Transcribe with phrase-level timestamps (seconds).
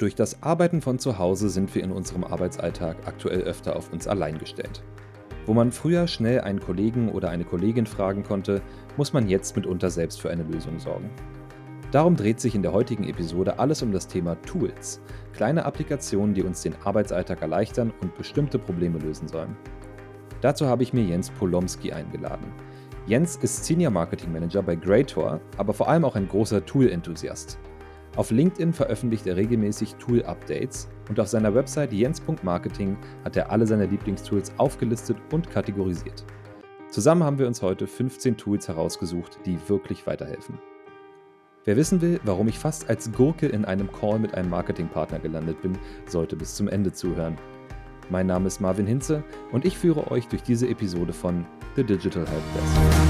[0.00, 4.08] Durch das Arbeiten von zu Hause sind wir in unserem Arbeitsalltag aktuell öfter auf uns
[4.08, 4.82] allein gestellt.
[5.44, 8.62] Wo man früher schnell einen Kollegen oder eine Kollegin fragen konnte,
[8.96, 11.10] muss man jetzt mitunter selbst für eine Lösung sorgen.
[11.92, 15.02] Darum dreht sich in der heutigen Episode alles um das Thema Tools,
[15.34, 19.54] kleine Applikationen, die uns den Arbeitsalltag erleichtern und bestimmte Probleme lösen sollen.
[20.40, 22.54] Dazu habe ich mir Jens Polomski eingeladen.
[23.06, 27.58] Jens ist Senior Marketing Manager bei Greator, aber vor allem auch ein großer Tool-Enthusiast.
[28.16, 33.86] Auf LinkedIn veröffentlicht er regelmäßig Tool-Updates und auf seiner Website jens.marketing hat er alle seine
[33.86, 36.24] Lieblingstools aufgelistet und kategorisiert.
[36.88, 40.58] Zusammen haben wir uns heute 15 Tools herausgesucht, die wirklich weiterhelfen.
[41.64, 45.62] Wer wissen will, warum ich fast als Gurke in einem Call mit einem Marketingpartner gelandet
[45.62, 47.36] bin, sollte bis zum Ende zuhören.
[48.08, 51.46] Mein Name ist Marvin Hinze und ich führe euch durch diese Episode von
[51.76, 53.09] The Digital Help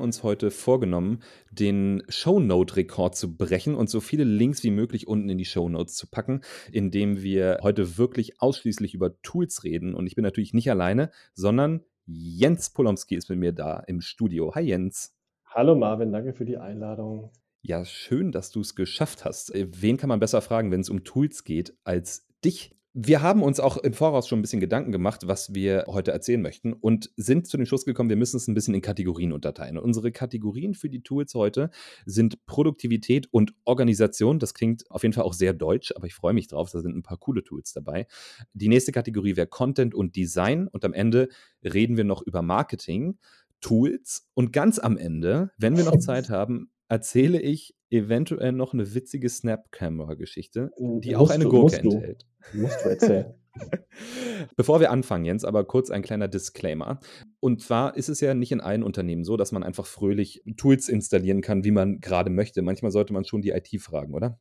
[0.00, 1.20] haben uns heute vorgenommen,
[1.50, 6.06] den Shownote-Rekord zu brechen und so viele Links wie möglich unten in die Shownotes zu
[6.06, 6.40] packen,
[6.72, 9.94] indem wir heute wirklich ausschließlich über Tools reden.
[9.94, 14.54] Und ich bin natürlich nicht alleine, sondern Jens Polomski ist mit mir da im Studio.
[14.54, 15.14] Hi Jens.
[15.44, 17.30] Hallo Marvin, danke für die Einladung.
[17.60, 19.54] Ja, schön, dass du es geschafft hast.
[19.54, 22.74] Äh, wen kann man besser fragen, wenn es um Tools geht, als dich?
[22.92, 26.42] Wir haben uns auch im Voraus schon ein bisschen Gedanken gemacht, was wir heute erzählen
[26.42, 29.78] möchten und sind zu dem Schluss gekommen, wir müssen es ein bisschen in Kategorien unterteilen.
[29.78, 31.70] Unsere Kategorien für die Tools heute
[32.04, 34.40] sind Produktivität und Organisation.
[34.40, 36.70] Das klingt auf jeden Fall auch sehr deutsch, aber ich freue mich drauf.
[36.72, 38.08] Da sind ein paar coole Tools dabei.
[38.54, 41.28] Die nächste Kategorie wäre Content und Design und am Ende
[41.62, 43.18] reden wir noch über Marketing.
[43.60, 48.94] Tools und ganz am Ende, wenn wir noch Zeit haben, erzähle ich eventuell noch eine
[48.94, 52.26] witzige Snap-Camera-Geschichte, die auch eine du, Gurke musst enthält.
[52.52, 52.58] Du.
[52.58, 53.34] Musst du erzählen.
[54.56, 57.00] Bevor wir anfangen, Jens, aber kurz ein kleiner Disclaimer.
[57.40, 60.88] Und zwar ist es ja nicht in allen Unternehmen so, dass man einfach fröhlich Tools
[60.88, 62.62] installieren kann, wie man gerade möchte.
[62.62, 64.40] Manchmal sollte man schon die IT fragen, oder?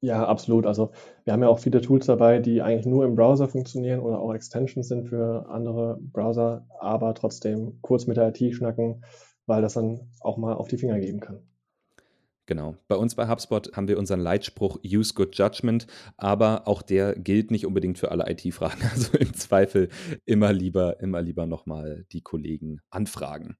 [0.00, 0.66] Ja, absolut.
[0.66, 0.90] Also
[1.24, 4.34] wir haben ja auch viele Tools dabei, die eigentlich nur im Browser funktionieren oder auch
[4.34, 9.04] Extensions sind für andere Browser, aber trotzdem kurz mit der IT schnacken,
[9.46, 11.42] weil das dann auch mal auf die Finger geben kann.
[12.46, 12.76] Genau.
[12.88, 15.86] Bei uns bei HubSpot haben wir unseren Leitspruch Use Good Judgment,
[16.18, 18.82] aber auch der gilt nicht unbedingt für alle IT-Fragen.
[18.94, 19.88] Also im Zweifel
[20.24, 23.56] immer lieber, immer lieber nochmal die Kollegen anfragen.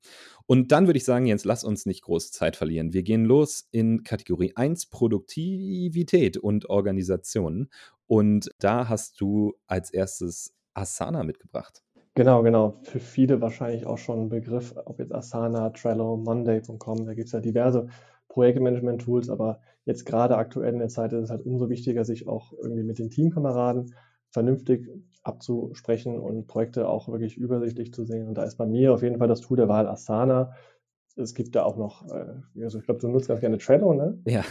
[0.46, 2.92] Und dann würde ich sagen, Jens, lass uns nicht groß Zeit verlieren.
[2.92, 7.68] Wir gehen los in Kategorie 1 Produktivität und Organisation.
[8.06, 11.82] Und da hast du als erstes Asana mitgebracht.
[12.14, 12.78] Genau, genau.
[12.82, 17.32] Für viele wahrscheinlich auch schon ein Begriff, ob jetzt Asana, Trello, Monday.com, da gibt es
[17.32, 17.88] ja diverse
[18.34, 22.52] Projektmanagement-Tools, aber jetzt gerade aktuell in der Zeit ist es halt umso wichtiger, sich auch
[22.52, 23.94] irgendwie mit den Teamkameraden
[24.30, 24.88] vernünftig
[25.22, 28.28] abzusprechen und Projekte auch wirklich übersichtlich zu sehen.
[28.28, 30.52] Und da ist bei mir auf jeden Fall das Tool der Wahl Asana
[31.16, 34.18] es gibt da auch noch, äh, also ich glaube, du nutzt ganz gerne Trello, ne?
[34.26, 34.44] Ja,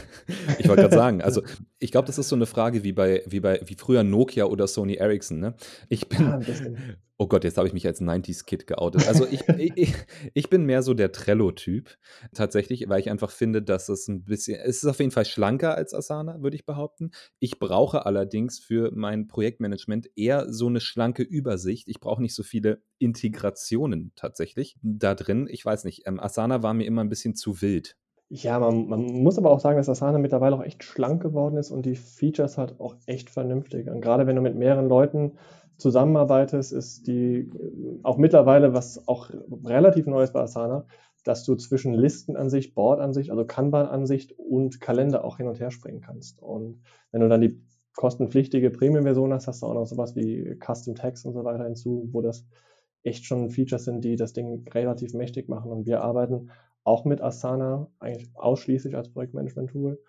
[0.57, 1.41] ich wollte gerade sagen, also
[1.79, 4.67] ich glaube, das ist so eine Frage wie bei, wie bei, wie früher Nokia oder
[4.67, 5.55] Sony Ericsson, ne?
[5.89, 6.39] Ich bin, ja,
[7.17, 9.07] oh Gott, jetzt habe ich mich als 90s-Kid geoutet.
[9.07, 9.93] Also ich, ich,
[10.33, 11.97] ich bin mehr so der Trello-Typ,
[12.33, 15.75] tatsächlich, weil ich einfach finde, dass es ein bisschen, es ist auf jeden Fall schlanker
[15.75, 17.11] als Asana, würde ich behaupten.
[17.39, 21.87] Ich brauche allerdings für mein Projektmanagement eher so eine schlanke Übersicht.
[21.87, 25.47] Ich brauche nicht so viele Integrationen tatsächlich da drin.
[25.49, 27.95] Ich weiß nicht, ähm, Asana war mir immer ein bisschen zu wild.
[28.29, 31.69] Ja, man, man, muss aber auch sagen, dass Asana mittlerweile auch echt schlank geworden ist
[31.69, 33.87] und die Features halt auch echt vernünftig.
[33.87, 35.33] Und gerade wenn du mit mehreren Leuten
[35.77, 37.49] zusammenarbeitest, ist die
[38.03, 39.29] auch mittlerweile, was auch
[39.63, 40.85] relativ neu ist bei Asana,
[41.23, 46.41] dass du zwischen Listenansicht, Boardansicht, also Kanban-Ansicht und Kalender auch hin und her springen kannst.
[46.41, 46.81] Und
[47.11, 47.61] wenn du dann die
[47.95, 52.09] kostenpflichtige Premium-Version hast, hast du auch noch sowas wie Custom Tags und so weiter hinzu,
[52.11, 52.45] wo das
[53.03, 55.71] echt schon Features sind, die das Ding relativ mächtig machen.
[55.71, 56.49] Und wir arbeiten
[56.83, 60.01] auch mit Asana eigentlich ausschließlich als Projektmanagement-Tool.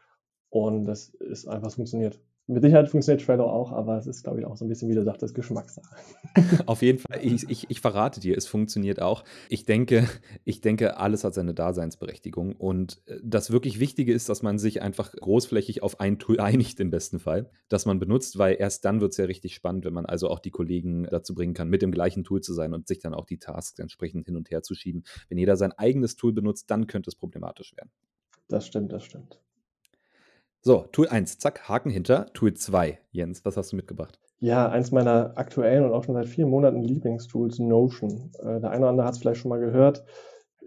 [0.50, 2.20] Und das ist einfach, es funktioniert.
[2.46, 4.94] Mit Sicherheit funktioniert Trello auch, aber es ist, glaube ich, auch so ein bisschen, wie
[4.94, 5.88] du sagtest, Geschmackssache.
[6.66, 9.24] Auf jeden Fall, ich, ich, ich, verrate dir, es funktioniert auch.
[9.48, 10.06] Ich denke,
[10.44, 12.54] ich denke, alles hat seine Daseinsberechtigung.
[12.56, 16.80] Und äh, das wirklich Wichtige ist, dass man sich einfach großflächig auf ein Tool einigt,
[16.80, 19.94] im besten Fall, das man benutzt, weil erst dann wird es ja richtig spannend, wenn
[19.94, 22.86] man also auch die Kollegen dazu bringen kann, mit dem gleichen Tool zu sein und
[22.86, 25.04] sich dann auch die Tasks entsprechend hin und her zu schieben.
[25.30, 27.90] Wenn jeder sein eigenes Tool benutzt, dann könnte es problematisch werden.
[28.48, 29.40] Das stimmt, das stimmt.
[30.66, 32.32] So, Tool 1, zack, Haken hinter.
[32.32, 34.18] Tool 2, Jens, was hast du mitgebracht?
[34.38, 38.32] Ja, eins meiner aktuellen und auch schon seit vier Monaten Lieblingstools, Notion.
[38.38, 40.06] Äh, der eine oder andere hat es vielleicht schon mal gehört.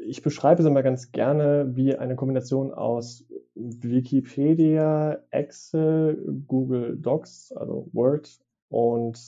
[0.06, 7.90] Ich beschreibe es immer ganz gerne wie eine Kombination aus Wikipedia, Excel, Google Docs, also
[7.92, 8.40] Word
[8.70, 9.20] und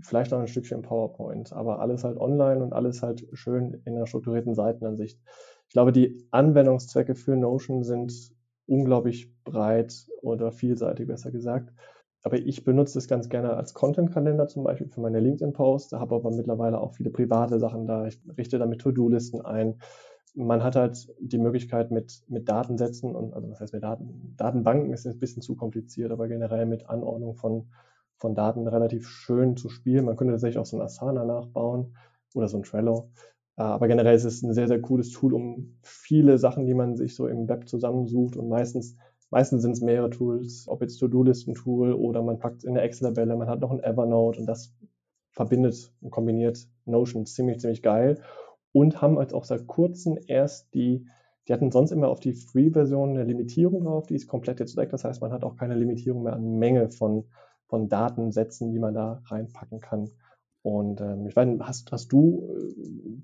[0.00, 4.08] vielleicht auch ein Stückchen PowerPoint, aber alles halt online und alles halt schön in einer
[4.08, 5.20] strukturierten Seitenansicht.
[5.68, 8.32] Ich glaube, die Anwendungszwecke für Notion sind
[8.70, 11.72] unglaublich breit oder vielseitig, besser gesagt.
[12.22, 15.90] Aber ich benutze es ganz gerne als Content-Kalender zum Beispiel für meine LinkedIn-Posts.
[15.90, 18.06] Da habe aber mittlerweile auch viele private Sachen da.
[18.06, 19.80] Ich richte damit To-Do-Listen ein.
[20.34, 24.92] Man hat halt die Möglichkeit mit, mit Datensätzen und, also was heißt mit Daten, Datenbanken
[24.92, 27.70] ist ein bisschen zu kompliziert, aber generell mit Anordnung von,
[28.18, 30.04] von Daten relativ schön zu spielen.
[30.04, 31.96] Man könnte tatsächlich auch so ein Asana nachbauen
[32.34, 33.10] oder so ein Trello.
[33.60, 36.96] Äh, aber generell ist es ein sehr, sehr cooles Tool, um viele Sachen, die man
[36.96, 38.96] sich so im Web zusammensucht und meistens
[39.30, 43.36] Meistens sind es mehrere Tools, ob jetzt To-Do-Listen-Tool oder man packt es in der Excel-Tabelle,
[43.36, 44.74] man hat noch ein Evernote und das
[45.30, 48.20] verbindet und kombiniert Notion ziemlich, ziemlich geil.
[48.72, 51.06] Und haben jetzt auch seit kurzem erst die,
[51.46, 54.90] die hatten sonst immer auf die Free-Version eine Limitierung drauf, die ist komplett jetzt weg.
[54.90, 57.24] Das heißt, man hat auch keine Limitierung mehr an Menge von,
[57.68, 60.10] von Datensätzen, die man da reinpacken kann.
[60.62, 62.74] Und ähm, ich weiß hast, hast du, äh,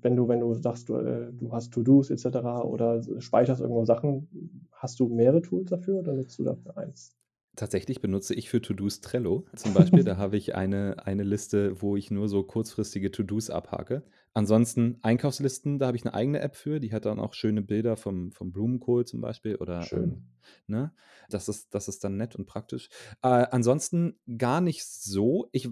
[0.01, 2.63] wenn du, wenn du sagst, du, äh, du hast To-Dos etc.
[2.63, 4.27] oder speicherst irgendwo Sachen,
[4.71, 7.15] hast du mehrere Tools dafür oder nutzt du dafür eins?
[7.57, 10.03] Tatsächlich benutze ich für To-Dos Trello zum Beispiel.
[10.05, 14.03] da habe ich eine, eine Liste, wo ich nur so kurzfristige To-Dos abhake.
[14.35, 16.79] Ansonsten Einkaufslisten, da habe ich eine eigene App für.
[16.79, 19.55] Die hat dann auch schöne Bilder vom, vom Blumenkohl zum Beispiel.
[19.55, 20.03] Oder, Schön.
[20.03, 20.27] Ähm,
[20.67, 20.93] ne?
[21.29, 22.89] das, ist, das ist dann nett und praktisch.
[23.23, 25.49] Äh, ansonsten gar nicht so.
[25.51, 25.67] Ich,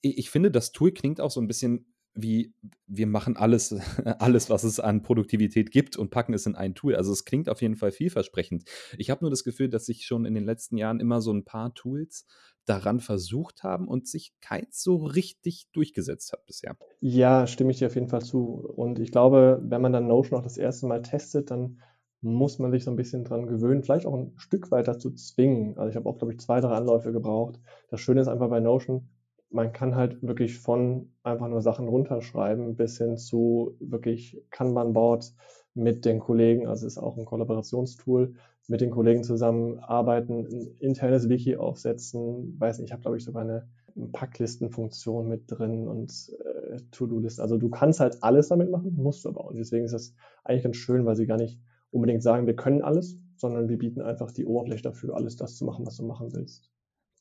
[0.00, 2.52] ich finde, das Tool klingt auch so ein bisschen wie
[2.86, 3.74] wir machen alles,
[4.18, 6.96] alles, was es an Produktivität gibt und packen es in ein Tool.
[6.96, 8.64] Also es klingt auf jeden Fall vielversprechend.
[8.96, 11.44] Ich habe nur das Gefühl, dass sich schon in den letzten Jahren immer so ein
[11.44, 12.26] paar Tools
[12.68, 16.76] daran versucht haben und sich keins so richtig durchgesetzt hat bisher.
[17.00, 18.70] Ja, stimme ich dir auf jeden Fall zu.
[18.76, 21.80] Und ich glaube, wenn man dann Notion auch das erste Mal testet, dann
[22.20, 25.78] muss man sich so ein bisschen dran gewöhnen, vielleicht auch ein Stück weiter zu zwingen.
[25.78, 27.60] Also ich habe auch, glaube ich, zwei, drei Anläufe gebraucht.
[27.90, 29.08] Das Schöne ist einfach bei Notion,
[29.50, 35.32] man kann halt wirklich von einfach nur Sachen runterschreiben bis hin zu wirklich Kanban-Board
[35.74, 38.34] mit den Kollegen, also ist auch ein Kollaborationstool,
[38.66, 43.24] mit den Kollegen zusammen arbeiten, ein internes Wiki aufsetzen, weiß nicht, ich habe glaube ich
[43.24, 43.68] sogar eine
[44.12, 46.12] Packlistenfunktion mit drin und
[46.44, 47.40] äh, To-Do-Listen.
[47.40, 49.50] Also du kannst halt alles damit machen, musst du aber auch.
[49.50, 51.58] Und deswegen ist das eigentlich ganz schön, weil sie gar nicht
[51.90, 55.64] unbedingt sagen, wir können alles, sondern wir bieten einfach die Oberfläche dafür, alles das zu
[55.64, 56.70] machen, was du machen willst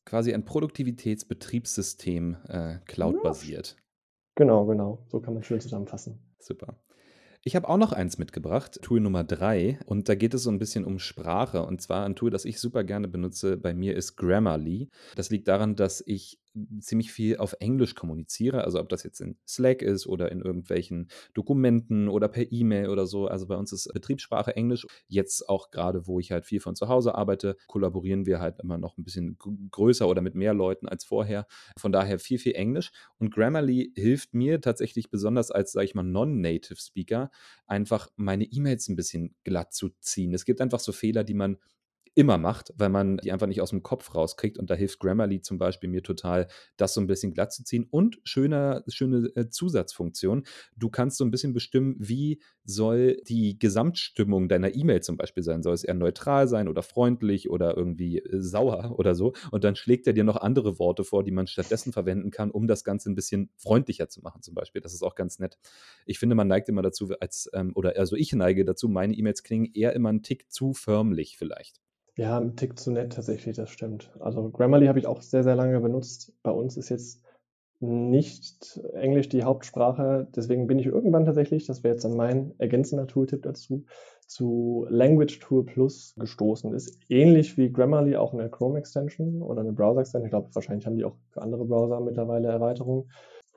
[0.08, 3.76] quasi ein Produktivitätsbetriebssystem, äh, cloud-basiert.
[4.36, 5.06] Genau, genau.
[5.10, 6.20] So kann man schön zusammenfassen.
[6.40, 6.80] Super.
[7.44, 9.80] Ich habe auch noch eins mitgebracht, Tool Nummer drei.
[9.86, 11.66] Und da geht es so ein bisschen um Sprache.
[11.66, 14.90] Und zwar ein Tool, das ich super gerne benutze bei mir ist Grammarly.
[15.16, 16.40] Das liegt daran, dass ich
[16.80, 21.10] ziemlich viel auf Englisch kommuniziere, also ob das jetzt in Slack ist oder in irgendwelchen
[21.34, 23.28] Dokumenten oder per E-Mail oder so.
[23.28, 24.86] Also bei uns ist Betriebssprache Englisch.
[25.08, 28.78] Jetzt auch gerade, wo ich halt viel von zu Hause arbeite, kollaborieren wir halt immer
[28.78, 29.38] noch ein bisschen
[29.72, 31.46] größer oder mit mehr Leuten als vorher.
[31.78, 32.92] Von daher viel, viel Englisch.
[33.18, 37.32] Und Grammarly hilft mir tatsächlich besonders als, sage ich mal, Non-Native Speaker,
[37.66, 40.34] einfach meine E-Mails ein bisschen glatt zu ziehen.
[40.34, 41.58] Es gibt einfach so Fehler, die man
[42.18, 44.58] immer macht, weil man die einfach nicht aus dem Kopf rauskriegt.
[44.58, 47.86] Und da hilft Grammarly zum Beispiel mir total, das so ein bisschen glatt zu ziehen.
[47.92, 50.44] Und schöner, schöne äh, Zusatzfunktion.
[50.76, 55.62] Du kannst so ein bisschen bestimmen, wie soll die Gesamtstimmung deiner E-Mail zum Beispiel sein.
[55.62, 59.34] Soll es eher neutral sein oder freundlich oder irgendwie äh, sauer oder so?
[59.52, 62.68] Und dann schlägt er dir noch andere Worte vor, die man stattdessen verwenden kann, um
[62.68, 64.82] das Ganze ein bisschen freundlicher zu machen, zum Beispiel.
[64.82, 65.60] Das ist auch ganz nett.
[66.08, 69.44] Ich finde, man neigt immer dazu, als, ähm, oder also ich neige dazu, meine E-Mails
[69.44, 71.80] klingen eher immer einen Tick zu förmlich vielleicht.
[72.18, 74.12] Ja, ein Tick zu nett tatsächlich, das stimmt.
[74.20, 76.34] Also Grammarly habe ich auch sehr, sehr lange benutzt.
[76.42, 77.24] Bei uns ist jetzt
[77.80, 80.28] nicht Englisch die Hauptsprache.
[80.36, 83.86] Deswegen bin ich irgendwann tatsächlich, das wäre jetzt dann mein ergänzender Tooltip dazu,
[84.26, 86.74] zu Language Tool Plus gestoßen.
[86.74, 90.26] Ist ähnlich wie Grammarly auch eine Chrome Extension oder eine Browser Extension.
[90.26, 93.12] Ich glaube, wahrscheinlich haben die auch für andere Browser mittlerweile Erweiterungen.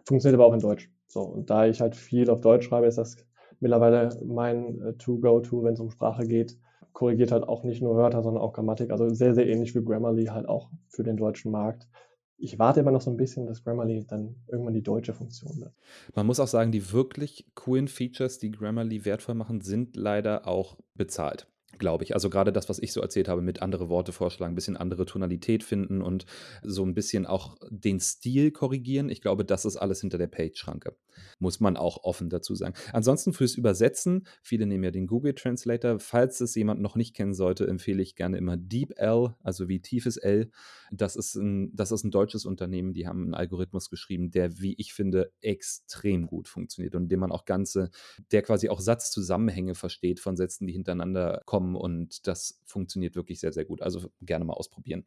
[0.07, 0.90] Funktioniert aber auch in Deutsch.
[1.09, 3.17] So, und da ich halt viel auf Deutsch schreibe, ist das
[3.59, 6.59] mittlerweile mein äh, To-Go-To, wenn es um Sprache geht
[6.92, 8.90] korrigiert halt auch nicht nur Wörter, sondern auch Grammatik.
[8.90, 11.88] Also sehr, sehr ähnlich wie Grammarly halt auch für den deutschen Markt.
[12.37, 15.75] Ich warte immer noch so ein bisschen, dass Grammarly dann irgendwann die deutsche Funktion wird.
[16.14, 20.78] Man muss auch sagen, die wirklich coolen Features, die Grammarly wertvoll machen, sind leider auch
[20.94, 22.14] bezahlt glaube ich.
[22.14, 25.06] Also gerade das, was ich so erzählt habe, mit andere Worte vorschlagen, ein bisschen andere
[25.06, 26.26] Tonalität finden und
[26.62, 29.08] so ein bisschen auch den Stil korrigieren.
[29.08, 30.96] Ich glaube, das ist alles hinter der Page-Schranke.
[31.38, 32.74] Muss man auch offen dazu sagen.
[32.92, 35.98] Ansonsten fürs Übersetzen, viele nehmen ja den Google Translator.
[35.98, 40.16] Falls es jemand noch nicht kennen sollte, empfehle ich gerne immer DeepL, also wie tiefes
[40.16, 40.50] L.
[40.92, 44.74] Das ist ein, das ist ein deutsches Unternehmen, die haben einen Algorithmus geschrieben, der, wie
[44.76, 47.90] ich finde, extrem gut funktioniert und dem man auch ganze,
[48.32, 53.40] der quasi auch Satzzusammenhänge versteht von Sätzen, die hintereinander kommen bekommen und das funktioniert wirklich
[53.40, 53.83] sehr, sehr gut.
[53.83, 55.05] Also gerne mal ausprobieren.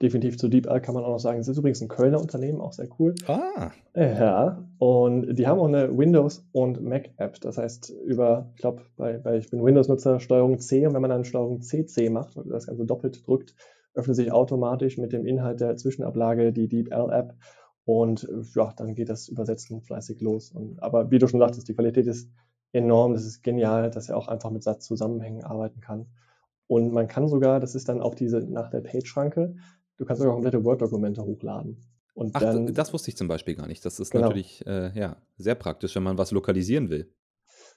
[0.00, 2.72] Definitiv zu DeepL kann man auch noch sagen, es ist übrigens ein Kölner Unternehmen, auch
[2.72, 3.14] sehr cool.
[3.26, 3.70] Ah.
[3.94, 7.40] Ja, und die haben auch eine Windows- und Mac-App.
[7.40, 11.10] Das heißt, über, ich glaube, bei, bei, ich bin Windows-Nutzer, Steuerung C und wenn man
[11.10, 13.54] dann Steuerung CC macht und das Ganze doppelt drückt,
[13.94, 17.34] öffnet sich automatisch mit dem Inhalt der Zwischenablage die DeepL-App
[17.84, 20.50] und ja, dann geht das Übersetzen fleißig los.
[20.50, 22.30] Und, aber wie du schon sagtest, die Qualität ist
[22.72, 26.06] enorm, das ist genial, dass er auch einfach mit Satzzusammenhängen arbeiten kann.
[26.66, 29.56] Und man kann sogar, das ist dann auch diese nach der Page-Schranke,
[29.98, 31.78] du kannst sogar komplette Word-Dokumente hochladen.
[32.14, 33.84] Und Ach, dann, das wusste ich zum Beispiel gar nicht.
[33.84, 34.26] Das ist genau.
[34.26, 37.12] natürlich äh, ja, sehr praktisch, wenn man was lokalisieren will.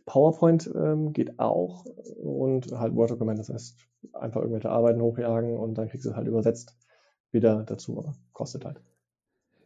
[0.05, 3.77] PowerPoint ähm, geht auch und halt Word-Dokumente, das heißt
[4.13, 6.77] einfach irgendwelche Arbeiten hochjagen und dann kriegst du es halt übersetzt
[7.31, 8.81] wieder dazu, aber kostet halt.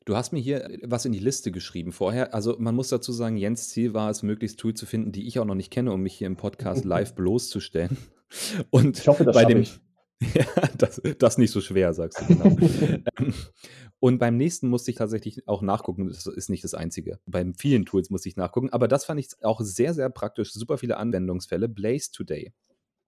[0.09, 2.33] Du hast mir hier was in die Liste geschrieben vorher.
[2.33, 5.37] Also man muss dazu sagen, Jens Ziel war es, möglichst Tools zu finden, die ich
[5.37, 7.95] auch noch nicht kenne, um mich hier im Podcast live bloßzustellen.
[8.71, 9.79] Und ich hoffe, das bei dem, ich.
[10.33, 10.45] Ja,
[10.79, 12.57] das, das nicht so schwer, sagst du genau.
[13.19, 13.33] Ähm,
[13.99, 16.07] und beim nächsten musste ich tatsächlich auch nachgucken.
[16.07, 17.19] Das ist nicht das Einzige.
[17.27, 18.69] Bei vielen Tools musste ich nachgucken.
[18.71, 20.51] Aber das fand ich auch sehr, sehr praktisch.
[20.53, 21.69] Super viele Anwendungsfälle.
[21.69, 22.51] Blaze Today.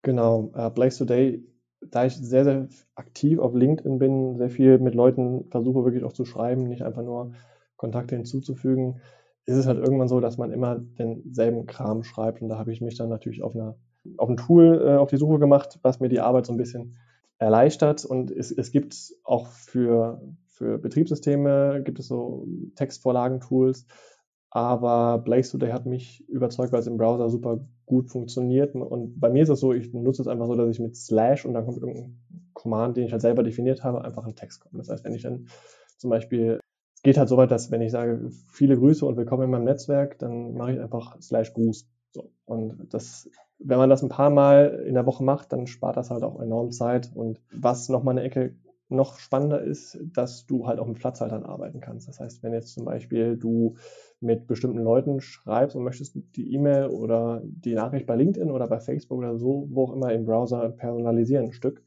[0.03, 0.53] Genau.
[0.55, 1.43] Uh, Blaze Today,
[1.81, 6.13] da ich sehr, sehr aktiv auf LinkedIn bin, sehr viel mit Leuten versuche wirklich auch
[6.13, 7.33] zu schreiben, nicht einfach nur
[7.75, 9.01] Kontakte hinzuzufügen,
[9.45, 12.41] ist es halt irgendwann so, dass man immer denselben Kram schreibt.
[12.41, 13.75] Und da habe ich mich dann natürlich auf einer
[14.17, 16.97] auf ein Tool äh, auf die Suche gemacht, was mir die Arbeit so ein bisschen
[17.37, 18.05] erleichtert.
[18.05, 23.85] Und es, es gibt auch für, für Betriebssysteme, gibt es so Textvorlagentools.
[24.49, 27.59] Aber Blaze Today hat mich überzeugt, weil es im Browser super
[27.91, 28.73] gut funktioniert.
[28.73, 31.45] Und bei mir ist es so, ich nutze es einfach so, dass ich mit Slash
[31.45, 32.21] und dann kommt irgendein
[32.53, 34.79] Command, den ich halt selber definiert habe, einfach ein Text kommt.
[34.79, 35.47] Das heißt, wenn ich dann
[35.97, 36.59] zum Beispiel,
[36.95, 39.65] es geht halt so weit, dass wenn ich sage, viele Grüße und willkommen in meinem
[39.65, 41.85] Netzwerk, dann mache ich einfach Slash Gruß.
[42.13, 42.31] So.
[42.45, 43.29] Und das
[43.63, 46.39] wenn man das ein paar Mal in der Woche macht, dann spart das halt auch
[46.39, 47.11] enorm Zeit.
[47.13, 48.55] Und was nochmal eine Ecke
[48.91, 52.07] noch spannender ist, dass du halt auch mit Platzhaltern arbeiten kannst.
[52.07, 53.75] Das heißt, wenn jetzt zum Beispiel du
[54.19, 58.79] mit bestimmten Leuten schreibst und möchtest die E-Mail oder die Nachricht bei LinkedIn oder bei
[58.79, 61.83] Facebook oder so, wo auch immer im Browser personalisieren ein Stück,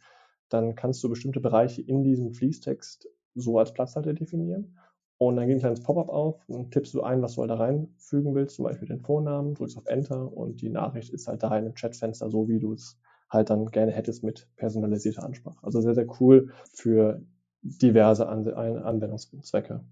[0.48, 4.78] dann kannst du bestimmte Bereiche in diesem Fließtext so als Platzhalter definieren.
[5.18, 7.56] Und dann geht ein kleines Pop-up auf und tippst du ein, was du halt da
[7.56, 11.56] reinfügen willst, zum Beispiel den Vornamen, drückst auf Enter und die Nachricht ist halt da
[11.56, 12.98] in dem Chatfenster, so wie du es
[13.34, 15.58] halt dann gerne hättest mit personalisierter Ansprache.
[15.62, 17.22] Also sehr, sehr cool für
[17.62, 19.84] diverse An Anwendungszwecke.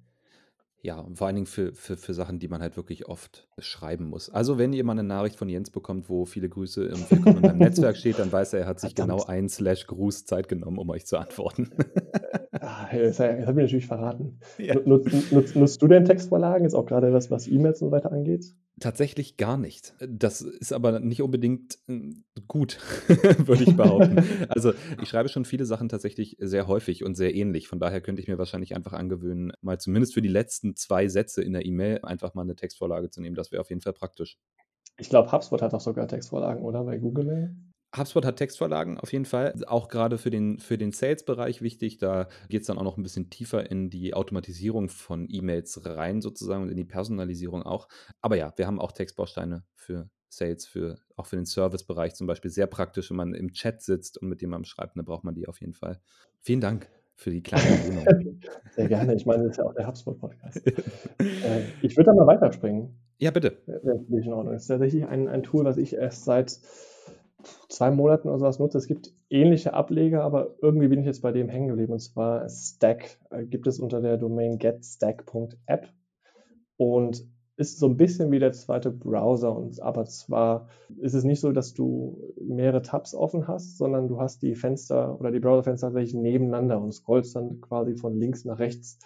[0.85, 4.09] Ja, und vor allen Dingen für, für, für Sachen, die man halt wirklich oft schreiben
[4.09, 4.31] muss.
[4.31, 7.43] Also, wenn ihr mal eine Nachricht von Jens bekommt, wo viele Grüße im Willkommen in
[7.43, 9.21] meinem Netzwerk steht, dann weiß er, er hat sich Verdammt.
[9.21, 11.71] genau ein Slash Gruß Zeit genommen, um euch zu antworten.
[12.63, 14.39] ah, jetzt habe ich natürlich verraten.
[14.59, 14.75] Ja.
[14.85, 16.67] Nutzt, nutzt, nutzt, du denn Textvorlagen?
[16.67, 18.55] Ist auch gerade das, was E-Mails und so weiter angeht?
[18.81, 19.95] Tatsächlich gar nicht.
[20.01, 22.79] Das ist aber nicht unbedingt hm, gut,
[23.09, 24.25] würde ich behaupten.
[24.49, 27.69] also ich schreibe schon viele Sachen tatsächlich sehr häufig und sehr ähnlich.
[27.69, 31.43] Von daher könnte ich mir wahrscheinlich einfach angewöhnen, mal zumindest für die letzten zwei Sätze
[31.43, 33.37] in der E-Mail einfach mal eine Textvorlage zu nehmen.
[33.37, 34.39] Das wäre auf jeden Fall praktisch.
[34.99, 36.85] Ich glaube, HubSpot hat auch sogar Textvorlagen, oder?
[36.85, 37.57] Bei Google Mail?
[37.97, 39.55] HubSpot hat Textvorlagen auf jeden Fall.
[39.67, 41.99] Auch gerade für den, für den Sales-Bereich wichtig.
[41.99, 46.23] Da geht es dann auch noch ein bisschen tiefer in die Automatisierung von E-Mails rein,
[46.23, 47.89] sozusagen, und in die Personalisierung auch.
[48.21, 52.51] Aber ja, wir haben auch Textbausteine für Sales, für, auch für den Service-Bereich zum Beispiel.
[52.51, 55.47] Sehr praktisch, wenn man im Chat sitzt und mit jemandem schreibt, dann braucht man die
[55.47, 56.01] auf jeden Fall.
[56.41, 58.41] Vielen Dank für die kleine Erwähnung.
[58.75, 59.15] Sehr gerne.
[59.15, 60.67] Ich meine, das ist ja auch der HubSpot-Podcast.
[60.67, 62.99] äh, ich würde da mal weiterspringen.
[63.19, 63.59] Ja, bitte.
[63.67, 64.67] Wenn es in Ordnung ist.
[64.67, 66.59] Tatsächlich ein, ein Tool, was ich erst seit
[67.69, 68.79] zwei Monaten oder sowas nutze.
[68.79, 71.93] Es gibt ähnliche Ableger, aber irgendwie bin ich jetzt bei dem hängen geblieben.
[71.93, 75.89] Und zwar Stack äh, gibt es unter der Domain getstack.app
[76.77, 79.55] und ist so ein bisschen wie der zweite Browser.
[79.55, 80.69] Und aber zwar
[80.99, 85.19] ist es nicht so, dass du mehrere Tabs offen hast, sondern du hast die Fenster
[85.21, 88.99] oder die Browserfenster tatsächlich nebeneinander und scrollst dann quasi von links nach rechts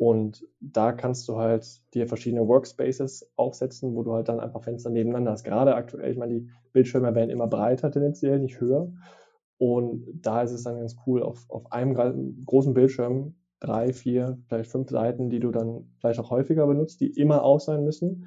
[0.00, 4.88] und da kannst du halt dir verschiedene Workspaces aufsetzen, wo du halt dann einfach Fenster
[4.88, 5.44] nebeneinander hast.
[5.44, 8.90] Gerade aktuell, ich meine, die Bildschirme werden immer breiter tendenziell, nicht höher.
[9.58, 11.92] Und da ist es dann ganz cool, auf, auf einem
[12.46, 17.10] großen Bildschirm drei, vier, vielleicht fünf Seiten, die du dann vielleicht auch häufiger benutzt, die
[17.10, 18.26] immer aus sein müssen,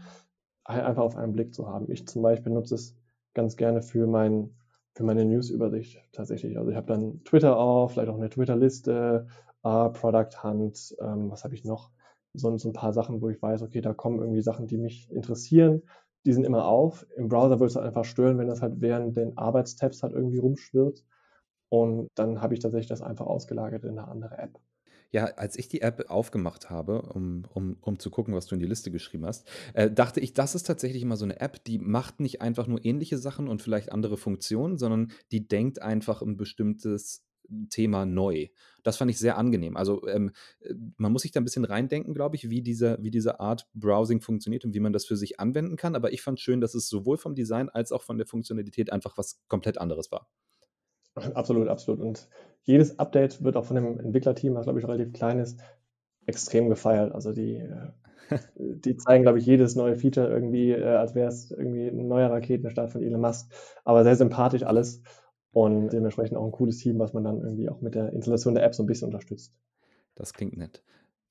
[0.66, 1.92] einfach auf einen Blick zu haben.
[1.92, 2.96] Ich zum Beispiel nutze es
[3.34, 4.52] ganz gerne für mein,
[4.94, 6.56] für meine News-Übersicht tatsächlich.
[6.56, 9.26] Also ich habe dann Twitter auf, vielleicht auch eine Twitter-Liste,
[9.64, 11.92] äh, Product Hunt, ähm, was habe ich noch?
[12.34, 15.10] So, so ein paar Sachen, wo ich weiß, okay, da kommen irgendwie Sachen, die mich
[15.12, 15.84] interessieren.
[16.26, 17.06] Die sind immer auf.
[17.16, 20.40] Im Browser würde es halt einfach stören, wenn das halt während den Arbeitstabs halt irgendwie
[20.40, 21.04] rumschwirrt.
[21.70, 24.60] Und dann habe ich tatsächlich das einfach ausgelagert in eine andere App.
[25.12, 28.62] Ja, als ich die App aufgemacht habe, um, um, um zu gucken, was du in
[28.62, 31.78] die Liste geschrieben hast, äh, dachte ich, das ist tatsächlich immer so eine App, die
[31.78, 36.36] macht nicht einfach nur ähnliche Sachen und vielleicht andere Funktionen, sondern die denkt einfach ein
[36.36, 37.24] bestimmtes
[37.70, 38.48] Thema neu.
[38.84, 39.78] Das fand ich sehr angenehm.
[39.78, 40.32] Also ähm,
[40.62, 43.68] äh, man muss sich da ein bisschen reindenken, glaube ich, wie diese, wie diese Art
[43.74, 45.96] Browsing funktioniert und wie man das für sich anwenden kann.
[45.96, 49.18] Aber ich fand schön, dass es sowohl vom Design als auch von der Funktionalität einfach
[49.18, 50.30] was komplett anderes war.
[51.36, 52.02] Absolut, absolut.
[52.02, 52.28] Und
[52.64, 55.60] jedes Update wird auch von dem Entwicklerteam, was glaube ich relativ klein ist,
[56.26, 57.14] extrem gefeiert.
[57.14, 57.92] Also die, äh,
[58.56, 62.32] die zeigen, glaube ich, jedes neue Feature irgendwie, äh, als wäre es irgendwie ein neuer
[62.32, 63.52] Raketenstart von Elon Musk.
[63.84, 65.04] Aber sehr sympathisch alles
[65.54, 68.66] und dementsprechend auch ein cooles Team, was man dann irgendwie auch mit der Installation der
[68.66, 69.54] App so ein bisschen unterstützt.
[70.16, 70.84] Das klingt nett.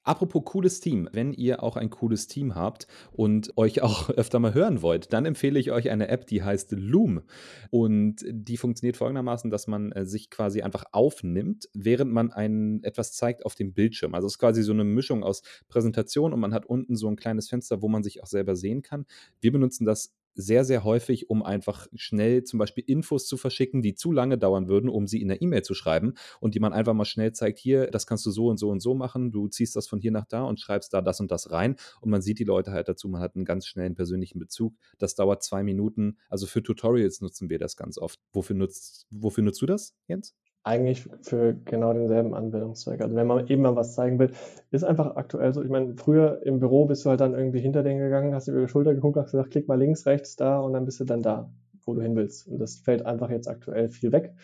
[0.05, 4.53] Apropos cooles Team, wenn ihr auch ein cooles Team habt und euch auch öfter mal
[4.53, 7.23] hören wollt, dann empfehle ich euch eine App, die heißt Loom.
[7.71, 13.13] Und die funktioniert folgendermaßen, dass man äh, sich quasi einfach aufnimmt, während man ein, etwas
[13.13, 14.15] zeigt auf dem Bildschirm.
[14.15, 17.17] Also es ist quasi so eine Mischung aus Präsentation und man hat unten so ein
[17.17, 19.07] kleines Fenster, wo man sich auch selber sehen kann.
[19.41, 23.95] Wir benutzen das sehr, sehr häufig, um einfach schnell zum Beispiel Infos zu verschicken, die
[23.95, 26.95] zu lange dauern würden, um sie in der E-Mail zu schreiben und die man einfach
[26.95, 29.77] mal schnell zeigt, hier, das kannst du so und so und so machen, du ziehst
[29.77, 32.39] das von hier nach da und schreibst da das und das rein und man sieht
[32.39, 34.77] die Leute halt dazu, man hat einen ganz schnellen persönlichen Bezug.
[34.99, 36.19] Das dauert zwei Minuten.
[36.29, 38.21] Also für Tutorials nutzen wir das ganz oft.
[38.33, 40.35] Wofür nutzt, wofür nutzt du das, Jens?
[40.65, 43.01] Eigentlich für genau denselben Anwendungszweck.
[43.01, 44.31] Also wenn man eben mal was zeigen will,
[44.71, 45.63] ist einfach aktuell so.
[45.63, 48.61] Ich meine, früher im Büro bist du halt dann irgendwie hinter den gegangen, hast über
[48.61, 51.23] die Schulter geguckt, hast gesagt, klick mal links, rechts, da und dann bist du dann
[51.23, 51.51] da,
[51.85, 52.47] wo du hin willst.
[52.47, 54.35] Und das fällt einfach jetzt aktuell viel weg.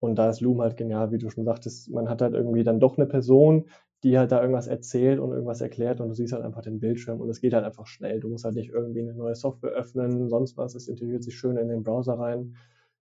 [0.00, 1.88] Und da ist Loom halt genial, wie du schon sagtest.
[1.90, 3.66] Man hat halt irgendwie dann doch eine Person,
[4.02, 7.20] die halt da irgendwas erzählt und irgendwas erklärt und du siehst halt einfach den Bildschirm
[7.20, 8.18] und es geht halt einfach schnell.
[8.18, 10.74] Du musst halt nicht irgendwie eine neue Software öffnen, sonst was.
[10.74, 12.56] Es integriert sich schön in den Browser rein.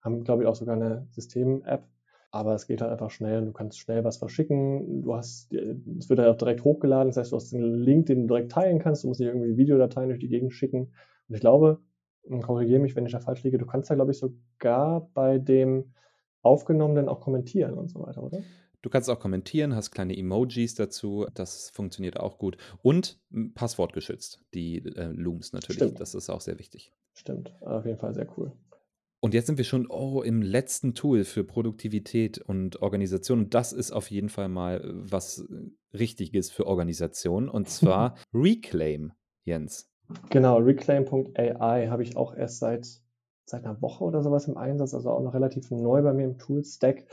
[0.03, 1.85] Haben, glaube ich, auch sogar eine System-App,
[2.33, 5.03] aber es geht halt einfach schnell und du kannst schnell was verschicken.
[5.03, 8.23] Du hast, es wird halt auch direkt hochgeladen, das heißt, du hast einen Link, den
[8.23, 9.05] du direkt teilen kannst.
[9.05, 10.95] Du musst nicht irgendwie Videodateien durch die Gegend schicken.
[11.29, 11.79] Und ich glaube,
[12.41, 15.93] korrigiere mich, wenn ich da falsch liege, du kannst da, glaube ich, sogar bei dem
[16.41, 18.43] Aufgenommenen auch kommentieren und so weiter, oder?
[18.81, 22.57] Du kannst auch kommentieren, hast kleine Emojis dazu, das funktioniert auch gut.
[22.81, 23.21] Und
[23.55, 26.01] Passwort geschützt, die äh, Looms natürlich, Stimmt.
[26.01, 26.93] das ist auch sehr wichtig.
[27.13, 28.53] Stimmt, auf jeden Fall sehr cool.
[29.25, 33.39] Und jetzt sind wir schon oh, im letzten Tool für Produktivität und Organisation.
[33.39, 35.47] Und das ist auf jeden Fall mal äh, was
[35.95, 37.49] Richtiges für Organisation.
[37.49, 39.13] Und zwar Reclaim,
[39.45, 39.89] Jens.
[40.31, 42.85] Genau, reclaim.ai habe ich auch erst seit,
[43.45, 46.39] seit einer Woche oder sowas im Einsatz, also auch noch relativ neu bei mir im
[46.39, 47.07] Tool-Stack.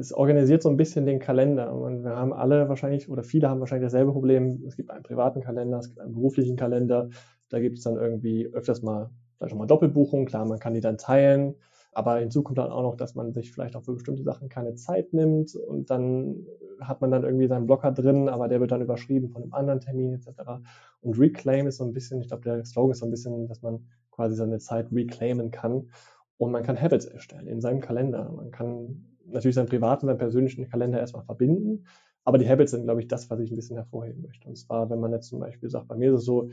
[0.00, 1.72] Es organisiert so ein bisschen den Kalender.
[1.76, 4.64] Und wir haben alle wahrscheinlich, oder viele haben wahrscheinlich dasselbe Problem.
[4.66, 7.08] Es gibt einen privaten Kalender, es gibt einen beruflichen Kalender.
[7.50, 9.10] Da gibt es dann irgendwie öfters mal
[9.40, 10.26] vielleicht nochmal Doppelbuchung.
[10.26, 11.54] Klar, man kann die dann teilen,
[11.92, 14.74] aber hinzu kommt dann auch noch, dass man sich vielleicht auch für bestimmte Sachen keine
[14.74, 16.46] Zeit nimmt und dann
[16.80, 19.80] hat man dann irgendwie seinen Blocker drin, aber der wird dann überschrieben von einem anderen
[19.80, 20.60] Termin etc.
[21.00, 23.62] Und Reclaim ist so ein bisschen, ich glaube, der Slogan ist so ein bisschen, dass
[23.62, 25.88] man quasi seine Zeit reclaimen kann
[26.36, 28.30] und man kann Habits erstellen in seinem Kalender.
[28.30, 31.86] Man kann natürlich seinen privaten, seinen persönlichen Kalender erstmal verbinden,
[32.24, 34.46] aber die Habits sind, glaube ich, das, was ich ein bisschen hervorheben möchte.
[34.48, 36.50] Und zwar, wenn man jetzt zum Beispiel sagt, bei mir ist es so,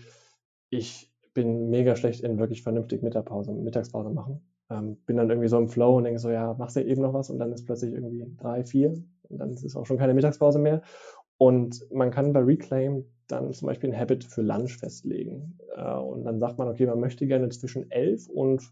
[0.69, 4.41] ich bin mega schlecht in wirklich vernünftig Mittagspause, Mittagspause machen.
[4.71, 7.13] Ähm, bin dann irgendwie so im Flow und denke so, ja, machst du eben noch
[7.13, 8.89] was und dann ist plötzlich irgendwie drei, vier
[9.29, 10.81] und dann ist es auch schon keine Mittagspause mehr.
[11.37, 15.59] Und man kann bei Reclaim dann zum Beispiel ein Habit für Lunch festlegen.
[15.75, 18.63] Äh, und dann sagt man, okay, man möchte gerne zwischen 11 und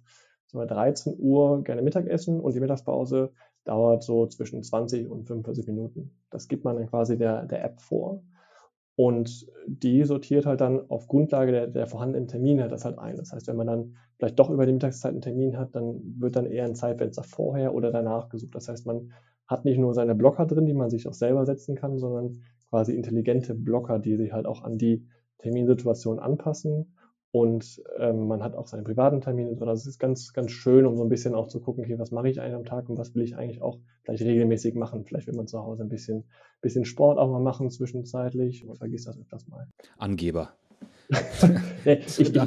[0.52, 3.32] wir, 13 Uhr gerne Mittag essen und die Mittagspause
[3.64, 6.16] dauert so zwischen 20 und 45 Minuten.
[6.32, 8.24] Das gibt man dann quasi der, der App vor.
[8.96, 13.18] Und die sortiert halt dann auf Grundlage der, der vorhandenen Termine das halt ein.
[13.18, 16.36] Das heißt, wenn man dann vielleicht doch über die Mittagszeit einen Termin hat, dann wird
[16.38, 18.56] dann eher ein Zeitfenster vorher oder danach gesucht.
[18.56, 19.12] Das heißt, man
[19.48, 22.96] hat nicht nur seine Blocker drin, die man sich auch selber setzen kann, sondern quasi
[22.96, 25.06] intelligente Blocker, die sich halt auch an die
[25.40, 26.96] Terminsituation anpassen
[27.36, 29.68] und ähm, man hat auch seine privaten Termine drin.
[29.68, 32.12] Also es ist ganz, ganz schön, um so ein bisschen auch zu gucken, okay, was
[32.12, 35.04] mache ich eigentlich am Tag und was will ich eigentlich auch vielleicht regelmäßig machen.
[35.04, 36.24] Vielleicht will man zu Hause ein bisschen,
[36.62, 39.68] bisschen Sport auch mal machen zwischenzeitlich und vergisst das öfters mal.
[39.98, 40.54] Angeber.
[41.84, 42.42] nee, ich, ich,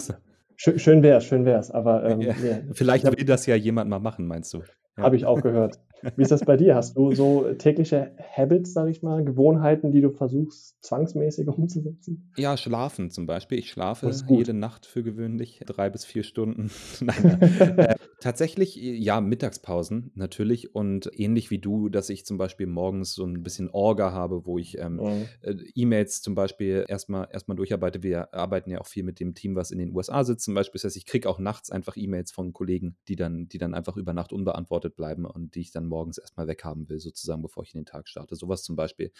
[0.56, 2.60] schön, schön wär's, schön wär's, aber ähm, ja, yeah.
[2.72, 4.62] vielleicht will das ja jemand mal machen, meinst du?
[4.96, 5.02] Ja.
[5.02, 5.78] Habe ich auch gehört.
[6.16, 6.74] Wie ist das bei dir?
[6.74, 12.30] Hast du so tägliche Habits, sage ich mal, Gewohnheiten, die du versuchst zwangsmäßig umzusetzen?
[12.36, 13.58] Ja, schlafen zum Beispiel.
[13.58, 16.70] Ich schlafe jede Nacht für gewöhnlich drei bis vier Stunden.
[17.00, 23.14] Nein, äh, tatsächlich, ja, Mittagspausen natürlich und ähnlich wie du, dass ich zum Beispiel morgens
[23.14, 25.26] so ein bisschen Orga habe, wo ich ähm, mhm.
[25.42, 28.02] äh, E-Mails zum Beispiel erstmal erstmal durcharbeite.
[28.02, 30.78] Wir arbeiten ja auch viel mit dem Team, was in den USA sitzt zum Beispiel.
[30.78, 33.96] Das heißt, ich kriege auch nachts einfach E-Mails von Kollegen, die dann, die dann einfach
[33.96, 37.74] über Nacht unbeantwortet bleiben und die ich dann morgens erstmal weghaben will, sozusagen, bevor ich
[37.74, 38.36] in den Tag starte.
[38.36, 39.12] Sowas zum Beispiel.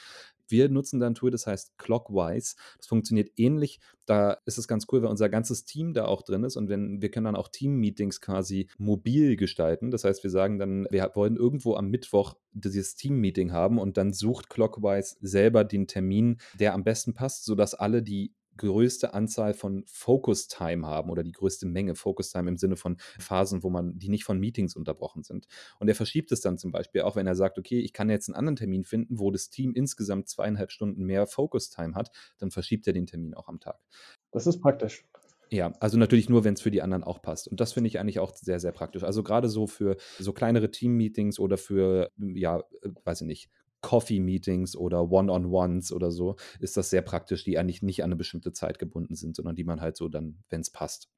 [0.47, 2.57] Wir nutzen da ein Tool, das heißt Clockwise.
[2.77, 3.81] Das funktioniert ähnlich.
[4.07, 7.03] Da ist es ganz cool, weil unser ganzes Team da auch drin ist und wenn,
[7.03, 9.91] wir können dann auch Team-Meetings quasi mobil gestalten.
[9.91, 14.13] Das heißt, wir sagen dann, wir wollen irgendwo am Mittwoch dieses Team-Meeting haben und dann
[14.13, 19.85] sucht Clockwise selber den Termin, der am besten passt, sodass alle, die größte Anzahl von
[19.87, 23.99] Focus Time haben oder die größte Menge Focus Time im Sinne von Phasen, wo man,
[23.99, 25.47] die nicht von Meetings unterbrochen sind.
[25.79, 28.29] Und er verschiebt es dann zum Beispiel, auch wenn er sagt, okay, ich kann jetzt
[28.29, 32.51] einen anderen Termin finden, wo das Team insgesamt zweieinhalb Stunden mehr Focus Time hat, dann
[32.51, 33.79] verschiebt er den Termin auch am Tag.
[34.33, 35.07] Das ist praktisch.
[35.51, 37.49] Ja, also natürlich nur, wenn es für die anderen auch passt.
[37.49, 39.03] Und das finde ich eigentlich auch sehr, sehr praktisch.
[39.03, 44.77] Also gerade so für so kleinere Team-Meetings oder für, ja, äh, weiß ich nicht, Coffee-Meetings
[44.77, 48.79] oder One-on-Ones oder so, ist das sehr praktisch, die eigentlich nicht an eine bestimmte Zeit
[48.79, 51.11] gebunden sind, sondern die man halt so dann, wenn es passt.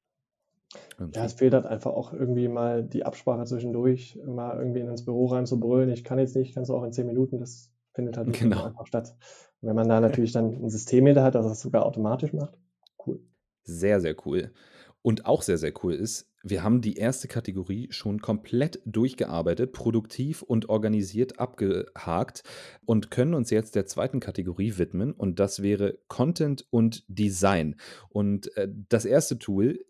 [0.97, 1.19] Irgendwie.
[1.19, 5.25] Ja, es fehlt halt einfach auch irgendwie mal die Absprache zwischendurch, mal irgendwie ins Büro
[5.25, 5.89] reinzubrüllen.
[5.89, 8.65] Ich kann jetzt nicht, kannst du auch in zehn Minuten, das findet halt genau.
[8.65, 9.15] einfach statt.
[9.61, 12.57] Und wenn man da natürlich dann ein System hinter hat, das das sogar automatisch macht,
[13.05, 13.19] cool.
[13.63, 14.53] Sehr, sehr cool.
[15.01, 20.41] Und auch sehr, sehr cool ist, wir haben die erste Kategorie schon komplett durchgearbeitet, produktiv
[20.41, 22.43] und organisiert abgehakt
[22.85, 27.75] und können uns jetzt der zweiten Kategorie widmen und das wäre Content und Design.
[28.09, 29.85] Und äh, das erste Tool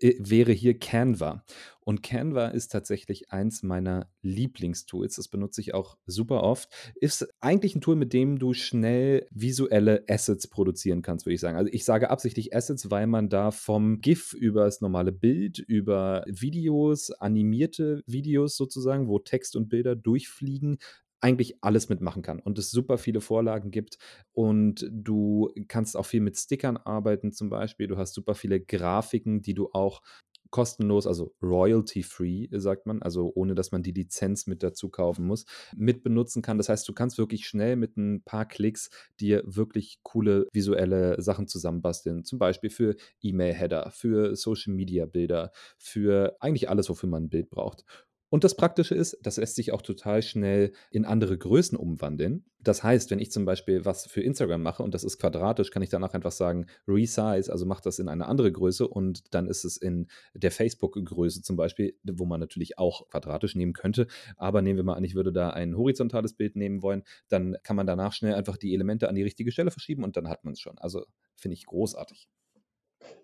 [0.00, 1.44] äh, wäre hier Canva.
[1.86, 5.14] Und Canva ist tatsächlich eins meiner Lieblingstools.
[5.14, 6.68] Das benutze ich auch super oft.
[6.96, 11.56] Ist eigentlich ein Tool, mit dem du schnell visuelle Assets produzieren kannst, würde ich sagen.
[11.56, 16.24] Also ich sage absichtlich Assets, weil man da vom GIF über das normale Bild, über
[16.26, 20.78] Videos, animierte Videos sozusagen, wo Text und Bilder durchfliegen,
[21.20, 23.98] eigentlich alles mitmachen kann und es super viele Vorlagen gibt
[24.32, 27.86] und du kannst auch viel mit Stickern arbeiten zum Beispiel.
[27.86, 30.02] Du hast super viele Grafiken, die du auch
[30.50, 35.44] kostenlos, also royalty-free, sagt man, also ohne dass man die Lizenz mit dazu kaufen muss,
[35.76, 36.58] mit benutzen kann.
[36.58, 41.48] Das heißt, du kannst wirklich schnell mit ein paar Klicks dir wirklich coole visuelle Sachen
[41.48, 42.24] zusammenbasteln.
[42.24, 47.84] Zum Beispiel für E-Mail-Header, für Social-Media-Bilder, für eigentlich alles, wofür man ein Bild braucht.
[48.28, 52.44] Und das Praktische ist, das lässt sich auch total schnell in andere Größen umwandeln.
[52.58, 55.82] Das heißt, wenn ich zum Beispiel was für Instagram mache und das ist quadratisch, kann
[55.82, 59.64] ich danach einfach sagen, resize, also mach das in eine andere Größe und dann ist
[59.64, 64.08] es in der Facebook-Größe zum Beispiel, wo man natürlich auch quadratisch nehmen könnte.
[64.36, 67.76] Aber nehmen wir mal an, ich würde da ein horizontales Bild nehmen wollen, dann kann
[67.76, 70.54] man danach schnell einfach die Elemente an die richtige Stelle verschieben und dann hat man
[70.54, 70.76] es schon.
[70.78, 71.04] Also
[71.36, 72.28] finde ich großartig.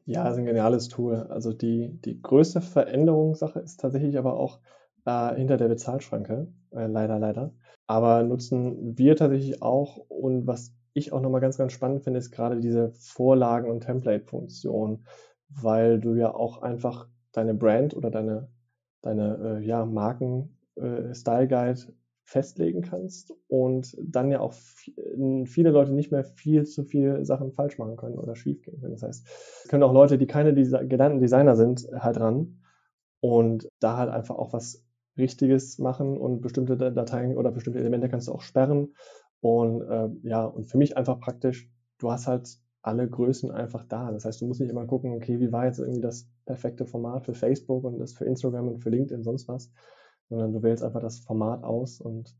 [0.04, 1.16] Ja, ist ein geniales Tool.
[1.16, 4.60] Also die, die größte Veränderungssache ist tatsächlich aber auch,
[5.04, 7.52] äh, hinter der Bezahlschranke, äh, leider, leider.
[7.86, 12.30] Aber nutzen wir tatsächlich auch und was ich auch nochmal ganz, ganz spannend finde, ist
[12.30, 15.04] gerade diese Vorlagen- und Template-Funktion,
[15.48, 18.48] weil du ja auch einfach deine Brand oder deine,
[19.00, 21.92] deine äh, ja, Marken-Style-Guide äh,
[22.24, 27.78] festlegen kannst und dann ja auch viele Leute nicht mehr viel zu viele Sachen falsch
[27.78, 28.92] machen können oder schief gehen können.
[28.92, 29.26] Das heißt,
[29.64, 32.60] es können auch Leute, die keine Desi gelernten Designer sind, halt ran
[33.20, 34.84] und da halt einfach auch was
[35.16, 38.94] Richtiges machen und bestimmte Dateien oder bestimmte Elemente kannst du auch sperren.
[39.40, 44.10] Und äh, ja, und für mich einfach praktisch, du hast halt alle Größen einfach da.
[44.10, 47.24] Das heißt, du musst nicht immer gucken, okay, wie war jetzt irgendwie das perfekte Format
[47.24, 49.70] für Facebook und das für Instagram und für LinkedIn, sonst was,
[50.28, 52.36] sondern du wählst einfach das Format aus und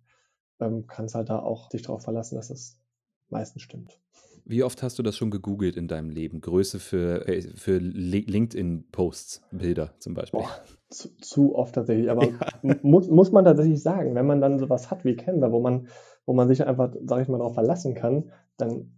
[0.60, 2.80] ähm, kannst halt da auch dich darauf verlassen, dass es
[3.28, 4.00] meistens stimmt.
[4.44, 6.40] Wie oft hast du das schon gegoogelt in deinem Leben?
[6.40, 10.40] Größe für, äh, für LinkedIn-Posts, Bilder zum Beispiel?
[10.40, 10.50] Boah,
[10.90, 12.10] zu, zu, oft tatsächlich.
[12.10, 12.24] Aber
[12.62, 12.76] ja.
[12.82, 15.88] muss, muss man tatsächlich sagen, wenn man dann sowas hat wie Canva, wo man,
[16.26, 18.92] wo man sich einfach, sag ich mal, darauf verlassen kann, dann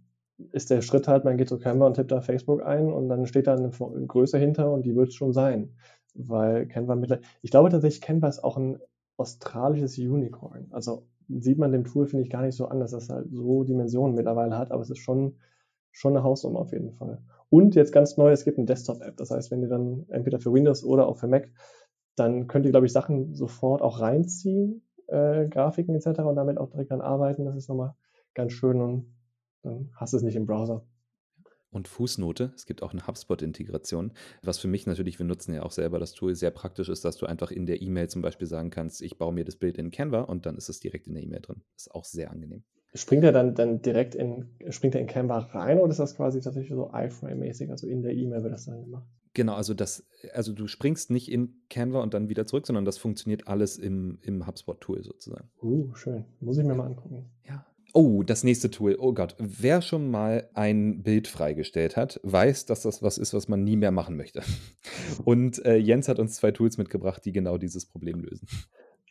[0.51, 3.25] ist der Schritt halt, man geht zu Canva und tippt da Facebook ein und dann
[3.25, 5.75] steht da eine Größe hinter und die wird es schon sein.
[6.13, 8.79] Weil Canva mittlerweile, ich glaube tatsächlich, Canva ist auch ein
[9.17, 10.67] australisches Unicorn.
[10.71, 13.63] Also sieht man dem Tool, finde ich, gar nicht so an, dass das halt so
[13.63, 15.35] Dimensionen mittlerweile hat, aber es ist schon,
[15.91, 17.21] schon eine Hausnummer auf jeden Fall.
[17.49, 19.17] Und jetzt ganz neu, es gibt eine Desktop-App.
[19.17, 21.49] Das heißt, wenn ihr dann entweder für Windows oder auch für Mac,
[22.15, 26.19] dann könnt ihr, glaube ich, Sachen sofort auch reinziehen, äh, Grafiken etc.
[26.21, 27.45] und damit auch direkt dann arbeiten.
[27.45, 27.95] Das ist nochmal
[28.33, 29.13] ganz schön und
[29.63, 30.85] dann hast du es nicht im Browser.
[31.75, 35.73] Und Fußnote, es gibt auch eine HubSpot-Integration, was für mich natürlich, wir nutzen ja auch
[35.73, 38.69] selber das Tool, sehr praktisch ist, dass du einfach in der E-Mail zum Beispiel sagen
[38.69, 41.23] kannst, ich baue mir das Bild in Canva und dann ist es direkt in der
[41.23, 41.63] E-Mail drin.
[41.73, 42.63] Das ist auch sehr angenehm.
[42.93, 46.39] Springt er dann, dann direkt in, springt er in Canva rein oder ist das quasi
[46.39, 47.69] tatsächlich so iframe-mäßig?
[47.69, 49.09] Also in der E-Mail wird das dann gemacht?
[49.33, 52.97] Genau, also das, also du springst nicht in Canva und dann wieder zurück, sondern das
[52.97, 55.49] funktioniert alles im, im HubSpot-Tool sozusagen.
[55.61, 56.23] Uh, schön.
[56.39, 57.25] Muss ich mir mal angucken.
[57.45, 57.65] Ja,
[57.97, 58.97] Oh, das nächste Tool.
[58.99, 59.37] Oh Gott.
[59.39, 63.77] Wer schon mal ein Bild freigestellt hat, weiß, dass das was ist, was man nie
[63.77, 64.41] mehr machen möchte.
[65.23, 68.49] Und äh, Jens hat uns zwei Tools mitgebracht, die genau dieses Problem lösen.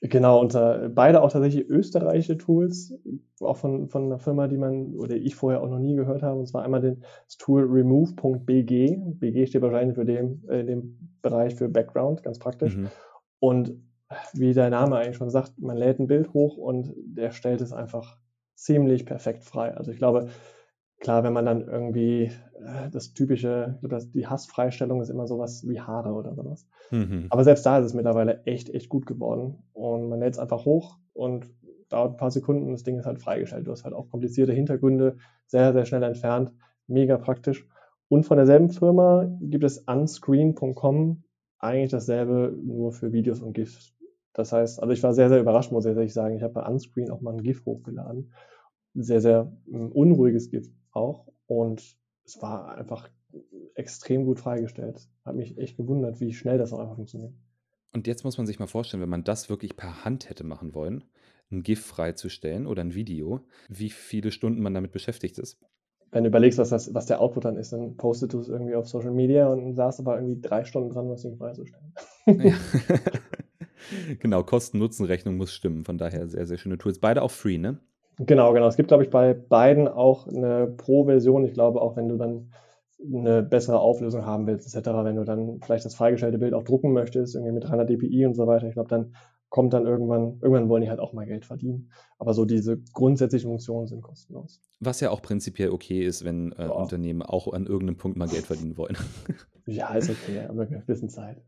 [0.02, 2.92] Genau, und äh, beide auch tatsächlich österreichische Tools,
[3.40, 6.38] auch von, von einer Firma, die man oder ich vorher auch noch nie gehört habe.
[6.38, 8.98] Und zwar einmal den, das Tool remove.bg.
[9.18, 12.76] BG steht wahrscheinlich für den, äh, den Bereich für Background, ganz praktisch.
[12.76, 12.88] Mhm.
[13.38, 13.72] Und
[14.34, 17.72] wie der Name eigentlich schon sagt, man lädt ein Bild hoch und der stellt es
[17.72, 18.18] einfach
[18.54, 19.74] ziemlich perfekt frei.
[19.74, 20.28] Also ich glaube,
[21.00, 22.30] klar, wenn man dann irgendwie
[22.64, 26.66] äh, das typische, das, die Hassfreistellung ist immer sowas wie Haare oder sowas.
[26.90, 27.26] Mhm.
[27.30, 29.62] Aber selbst da ist es mittlerweile echt, echt gut geworden.
[29.72, 31.46] Und man lädt es einfach hoch und
[31.88, 33.66] dauert ein paar Sekunden und das Ding ist halt freigestellt.
[33.66, 36.52] Du hast halt auch komplizierte Hintergründe, sehr, sehr schnell entfernt,
[36.86, 37.68] mega praktisch.
[38.08, 41.22] Und von derselben Firma gibt es unscreen.com
[41.58, 43.93] eigentlich dasselbe nur für Videos und GIFs.
[44.34, 46.36] Das heißt, also ich war sehr, sehr überrascht, muss ich ehrlich sagen.
[46.36, 48.32] Ich habe bei Unscreen auch mal ein GIF hochgeladen.
[48.94, 51.28] Sehr, sehr um, unruhiges GIF auch.
[51.46, 53.08] Und es war einfach
[53.74, 55.08] extrem gut freigestellt.
[55.24, 57.32] Hat mich echt gewundert, wie schnell das auch einfach funktioniert.
[57.92, 60.74] Und jetzt muss man sich mal vorstellen, wenn man das wirklich per Hand hätte machen
[60.74, 61.04] wollen,
[61.52, 65.58] ein GIF freizustellen oder ein Video, wie viele Stunden man damit beschäftigt ist.
[66.10, 68.74] Wenn du überlegst, was, das, was der Output dann ist, dann postest du es irgendwie
[68.74, 71.92] auf Social Media und saßt aber irgendwie drei Stunden dran, das Ding freizustellen.
[72.26, 72.54] Ja.
[74.20, 75.84] genau, Kosten-Nutzen-Rechnung muss stimmen.
[75.84, 76.98] Von daher sehr, sehr schöne Tools.
[76.98, 77.78] Beide auch free, ne?
[78.18, 78.68] Genau, genau.
[78.68, 81.44] Es gibt, glaube ich, bei beiden auch eine Pro-Version.
[81.44, 82.52] Ich glaube, auch wenn du dann
[83.04, 86.92] eine bessere Auflösung haben willst, etc., wenn du dann vielleicht das freigestellte Bild auch drucken
[86.92, 89.14] möchtest, irgendwie mit 300 dpi und so weiter, ich glaube, dann
[89.54, 91.92] kommt dann irgendwann, irgendwann wollen die halt auch mal Geld verdienen.
[92.18, 94.60] Aber so diese grundsätzlichen Funktionen sind kostenlos.
[94.80, 98.46] Was ja auch prinzipiell okay ist, wenn äh, Unternehmen auch an irgendeinem Punkt mal Geld
[98.46, 98.96] verdienen wollen.
[99.66, 101.42] ja, ist okay, aber ein bisschen Zeit.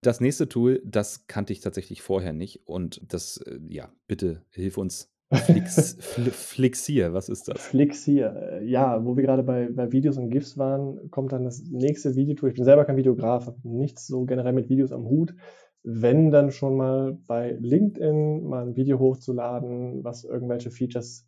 [0.00, 4.78] Das nächste Tool, das kannte ich tatsächlich vorher nicht und das, äh, ja, bitte hilf
[4.78, 5.12] uns.
[5.30, 5.98] Flix,
[6.32, 7.60] Flixier, was ist das?
[7.60, 11.62] Flixier, äh, ja, wo wir gerade bei, bei Videos und GIFs waren, kommt dann das
[11.64, 12.50] nächste Videotool.
[12.50, 15.34] Ich bin selber kein Videograf, habe nichts so generell mit Videos am Hut.
[15.82, 21.26] Wenn dann schon mal bei LinkedIn mal ein Video hochzuladen, was irgendwelche Features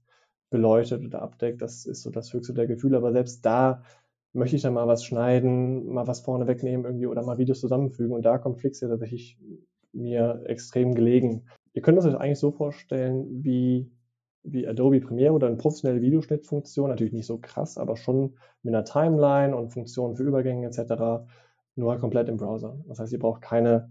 [0.48, 2.96] beleuchtet oder abdeckt, das ist so das höchste der Gefühle.
[2.96, 3.82] Aber selbst da
[4.32, 8.14] möchte ich dann mal was schneiden, mal was vorne wegnehmen irgendwie oder mal Videos zusammenfügen.
[8.14, 9.38] Und da kommt Flix ja tatsächlich
[9.92, 11.46] mir extrem gelegen.
[11.72, 13.90] Ihr könnt es euch eigentlich so vorstellen wie,
[14.42, 16.90] wie Adobe Premiere oder eine professionelle Videoschnittfunktion.
[16.90, 21.26] Natürlich nicht so krass, aber schon mit einer Timeline und Funktionen für Übergänge etc.
[21.74, 22.78] Nur komplett im Browser.
[22.86, 23.90] Das heißt, ihr braucht keine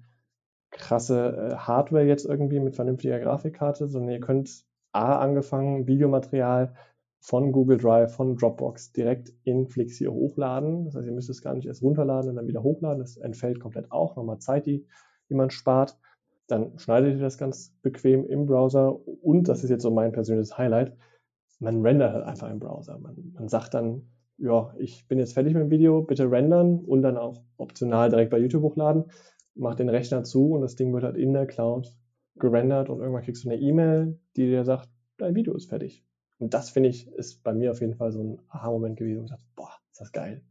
[0.71, 6.73] krasse äh, Hardware jetzt irgendwie mit vernünftiger Grafikkarte, sondern ihr könnt A angefangen Videomaterial
[7.19, 10.85] von Google Drive, von Dropbox direkt in Flixier hochladen.
[10.85, 12.99] Das heißt, ihr müsst es gar nicht erst runterladen und dann wieder hochladen.
[12.99, 14.15] Das entfällt komplett auch.
[14.15, 14.87] Nochmal Zeit, die,
[15.29, 15.97] die man spart.
[16.47, 18.97] Dann schneidet ihr das ganz bequem im Browser.
[19.23, 20.95] Und das ist jetzt so mein persönliches Highlight.
[21.59, 22.97] Man rendert halt einfach im Browser.
[22.97, 27.01] Man, man sagt dann, ja, ich bin jetzt fertig mit dem Video, bitte rendern und
[27.01, 29.11] dann auch optional direkt bei YouTube hochladen.
[29.55, 31.93] Macht den Rechner zu und das Ding wird halt in der Cloud
[32.37, 36.05] gerendert und irgendwann kriegst du eine E-Mail, die dir sagt, dein Video ist fertig.
[36.39, 39.19] Und das finde ich, ist bei mir auf jeden Fall so ein Aha-Moment gewesen.
[39.19, 40.41] Und ich dachte, boah, ist das geil.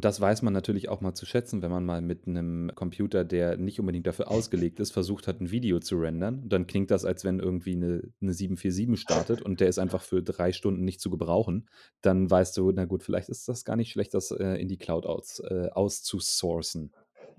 [0.00, 3.56] Das weiß man natürlich auch mal zu schätzen, wenn man mal mit einem Computer, der
[3.56, 6.42] nicht unbedingt dafür ausgelegt ist, versucht hat, ein Video zu rendern.
[6.44, 10.02] Und dann klingt das, als wenn irgendwie eine, eine 747 startet und der ist einfach
[10.02, 11.68] für drei Stunden nicht zu gebrauchen.
[12.00, 14.78] Dann weißt du, na gut, vielleicht ist das gar nicht schlecht, das äh, in die
[14.78, 16.92] Cloud aus, äh, auszusourcen.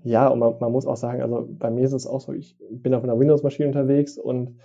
[0.04, 2.58] Ja, und man, man, muss auch sagen, also bei mir ist es auch so, ich
[2.70, 4.58] bin auf einer Windows-Maschine unterwegs und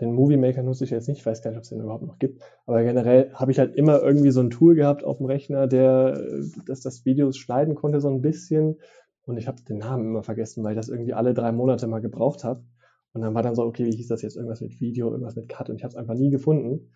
[0.00, 2.04] den Movie Maker nutze ich jetzt nicht, ich weiß gar nicht, ob es den überhaupt
[2.04, 5.26] noch gibt, aber generell habe ich halt immer irgendwie so ein Tool gehabt auf dem
[5.26, 6.20] Rechner, der,
[6.66, 8.78] dass das Videos schneiden konnte so ein bisschen.
[9.22, 12.00] Und ich habe den Namen immer vergessen, weil ich das irgendwie alle drei Monate mal
[12.00, 12.64] gebraucht habe.
[13.12, 15.48] Und dann war dann so, okay, wie hieß das jetzt, irgendwas mit Video, irgendwas mit
[15.48, 15.68] Cut.
[15.68, 16.92] Und ich habe es einfach nie gefunden.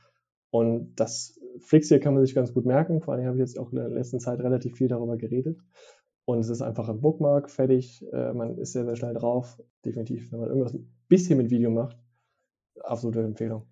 [0.51, 3.59] Und das Flix hier kann man sich ganz gut merken, vor allem habe ich jetzt
[3.59, 5.59] auch in der letzten Zeit relativ viel darüber geredet.
[6.25, 10.31] Und es ist einfach ein Bookmark, fertig, äh, man ist sehr, sehr schnell drauf, definitiv,
[10.31, 11.99] wenn man irgendwas ein bisschen mit Video macht,
[12.85, 13.66] absolute Empfehlung.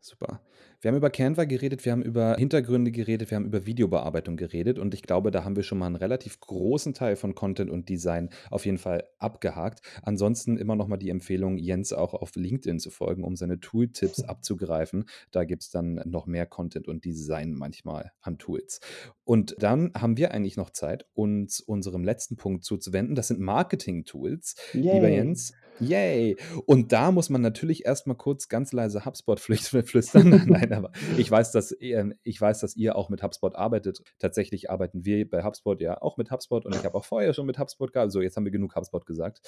[0.00, 0.40] Super.
[0.80, 4.78] Wir haben über Canva geredet, wir haben über Hintergründe geredet, wir haben über Videobearbeitung geredet
[4.78, 7.88] und ich glaube, da haben wir schon mal einen relativ großen Teil von Content und
[7.88, 9.80] Design auf jeden Fall abgehakt.
[10.02, 14.22] Ansonsten immer noch mal die Empfehlung, Jens auch auf LinkedIn zu folgen, um seine Tooltips
[14.22, 15.06] abzugreifen.
[15.32, 18.80] Da gibt es dann noch mehr Content und Design manchmal an Tools.
[19.24, 23.16] Und dann haben wir eigentlich noch Zeit, uns unserem letzten Punkt zuzuwenden.
[23.16, 24.54] Das sind Marketing-Tools.
[24.72, 26.36] Lieber Jens, Yay!
[26.64, 30.44] Und da muss man natürlich erstmal kurz ganz leise HubSpot flüstern.
[30.46, 34.02] Nein, aber ich weiß, dass ihr, ich weiß, dass ihr auch mit HubSpot arbeitet.
[34.18, 37.46] Tatsächlich arbeiten wir bei HubSpot ja auch mit HubSpot und ich habe auch vorher schon
[37.46, 38.12] mit HubSpot gearbeitet.
[38.12, 39.40] So, jetzt haben wir genug HubSpot gesagt.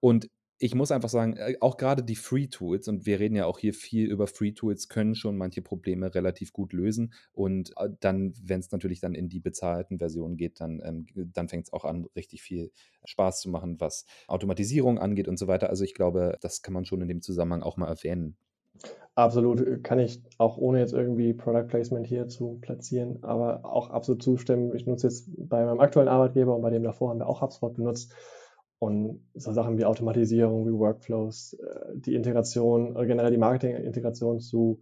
[0.00, 3.46] Und ich muss einfach sagen, äh, auch gerade die Free Tools, und wir reden ja
[3.46, 7.12] auch hier viel über Free Tools, können schon manche Probleme relativ gut lösen.
[7.32, 11.48] Und äh, dann, wenn es natürlich dann in die bezahlten Versionen geht, dann, ähm, dann
[11.48, 12.70] fängt es auch an, richtig viel
[13.04, 15.68] Spaß zu machen, was Automatisierung angeht und so weiter.
[15.68, 18.36] Also ich glaube, das kann man schon in dem Zusammenhang auch mal erwähnen.
[19.14, 24.22] Absolut, kann ich auch ohne jetzt irgendwie Product Placement hier zu platzieren, aber auch absolut
[24.22, 24.74] zustimmen.
[24.74, 27.74] Ich nutze jetzt bei meinem aktuellen Arbeitgeber und bei dem davor haben wir auch HubSpot
[27.74, 28.14] benutzt.
[28.78, 34.80] Und so Sachen wie Automatisierung, wie Workflows, äh, die Integration, oder generell die Marketing-Integration zu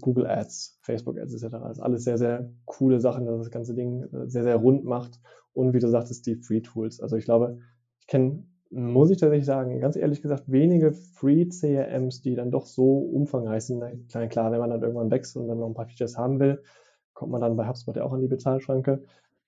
[0.00, 1.56] Google Ads, Facebook Ads etc.
[1.62, 4.84] Das ist alles sehr, sehr coole Sachen, dass das ganze Ding äh, sehr, sehr rund
[4.84, 5.20] macht.
[5.52, 7.00] Und wie du sagtest, die Free Tools.
[7.00, 7.58] Also ich glaube,
[8.00, 8.44] ich kenne
[8.74, 14.08] muss ich tatsächlich sagen, ganz ehrlich gesagt, wenige Free-CRMs, die dann doch so umfangreich sind.
[14.08, 16.60] Klar, klar, wenn man dann irgendwann wächst und dann noch ein paar Features haben will,
[17.12, 19.02] kommt man dann bei HubSpot ja auch an die Bezahlschranke.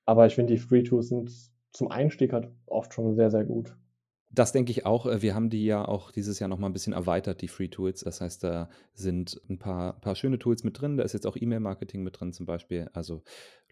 [0.04, 1.32] Aber ich finde, die Free-Tools sind
[1.76, 3.76] zum Einstieg halt oft schon sehr, sehr gut.
[4.32, 5.06] Das denke ich auch.
[5.06, 7.68] Äh, wir haben die ja auch dieses Jahr noch mal ein bisschen erweitert, die Free
[7.68, 8.00] Tools.
[8.00, 10.96] Das heißt, da sind ein paar, paar schöne Tools mit drin.
[10.96, 12.88] Da ist jetzt auch E-Mail-Marketing mit drin zum Beispiel.
[12.92, 13.22] Also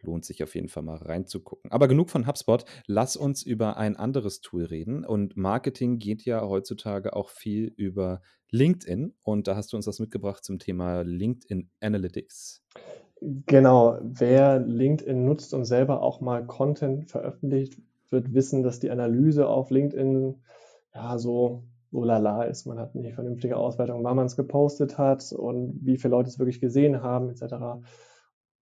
[0.00, 1.70] lohnt sich auf jeden Fall mal reinzugucken.
[1.70, 2.64] Aber genug von HubSpot.
[2.86, 5.04] Lass uns über ein anderes Tool reden.
[5.04, 9.14] Und Marketing geht ja heutzutage auch viel über LinkedIn.
[9.22, 12.64] Und da hast du uns das mitgebracht zum Thema LinkedIn Analytics.
[13.20, 17.78] Genau, wer LinkedIn nutzt und selber auch mal Content veröffentlicht,
[18.14, 20.42] wird wissen, dass die Analyse auf LinkedIn
[20.94, 22.66] ja so so lala ist.
[22.66, 26.40] Man hat nicht vernünftige Auswertung, wann man es gepostet hat und wie viele Leute es
[26.40, 27.84] wirklich gesehen haben, etc.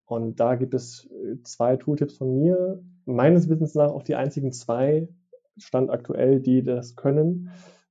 [0.05, 2.83] Und da gibt es äh, zwei Tooltips von mir.
[3.05, 5.09] Meines Wissens nach auch die einzigen zwei
[5.57, 7.49] Stand aktuell, die das können,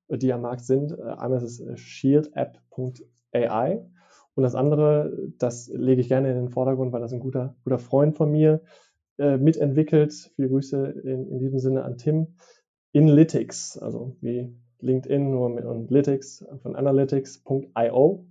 [0.09, 0.93] die am Markt sind.
[0.93, 3.85] Äh, einmal ist es äh, shieldapp.ai
[4.35, 7.81] und das andere, das lege ich gerne in den Vordergrund, weil das ein guter, guter
[7.81, 8.63] Freund von mir
[9.19, 10.33] äh, mitentwickelt.
[10.37, 12.35] Viele Grüße in, in diesem Sinne an Tim.
[12.93, 18.27] Inlytics, also wie LinkedIn nur mit Analytics von analytics.io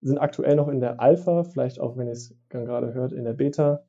[0.00, 3.32] sind aktuell noch in der Alpha, vielleicht auch, wenn ihr es gerade hört, in der
[3.32, 3.84] Beta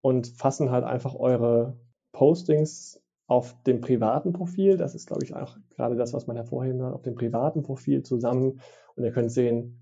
[0.00, 1.78] und fassen halt einfach eure
[2.12, 4.76] Postings auf dem privaten Profil.
[4.76, 8.02] Das ist, glaube ich, auch gerade das, was man hervorheben kann, auf dem privaten Profil
[8.02, 8.60] zusammen.
[8.96, 9.81] Und ihr könnt sehen,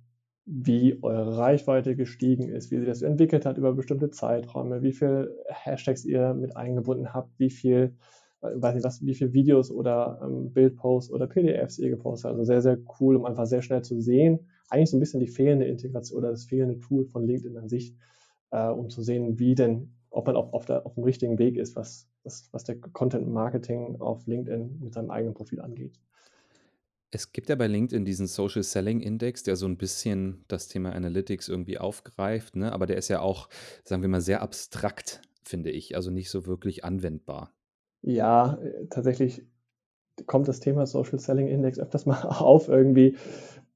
[0.52, 5.32] wie eure Reichweite gestiegen ist, wie sie das entwickelt hat über bestimmte Zeiträume, wie viel
[5.48, 7.94] Hashtags ihr mit eingebunden habt, wie viel,
[8.42, 12.38] äh, weiß nicht was, wie viel Videos oder ähm, Bildposts oder PDFs ihr gepostet habt.
[12.38, 15.28] Also sehr, sehr cool, um einfach sehr schnell zu sehen, eigentlich so ein bisschen die
[15.28, 17.94] fehlende Integration oder das fehlende Tool von LinkedIn an sich,
[18.50, 21.58] äh, um zu sehen, wie denn, ob man auf, auf, der, auf dem richtigen Weg
[21.58, 26.00] ist, was, was, was der Content Marketing auf LinkedIn mit seinem eigenen Profil angeht.
[27.10, 30.92] Es gibt ja bei LinkedIn diesen Social Selling Index, der so ein bisschen das Thema
[30.92, 32.72] Analytics irgendwie aufgreift, ne?
[32.72, 33.48] aber der ist ja auch,
[33.84, 37.52] sagen wir mal, sehr abstrakt, finde ich, also nicht so wirklich anwendbar.
[38.02, 38.58] Ja,
[38.90, 39.44] tatsächlich
[40.26, 43.16] kommt das Thema Social Selling Index öfters mal auf irgendwie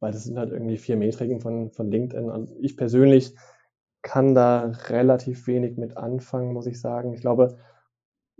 [0.04, 2.28] weil das sind halt irgendwie vier Metriken von, von LinkedIn.
[2.28, 3.34] Und ich persönlich
[4.02, 7.14] kann da relativ wenig mit anfangen, muss ich sagen.
[7.14, 7.56] Ich glaube,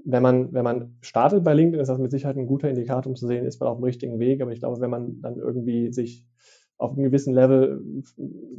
[0.04, 3.16] wenn man, wenn man startet bei LinkedIn, ist das mit Sicherheit ein guter Indikator, um
[3.16, 4.42] zu sehen, ist man auf dem richtigen Weg.
[4.42, 6.26] Aber ich glaube, wenn man dann irgendwie sich
[6.76, 7.82] auf einem gewissen Level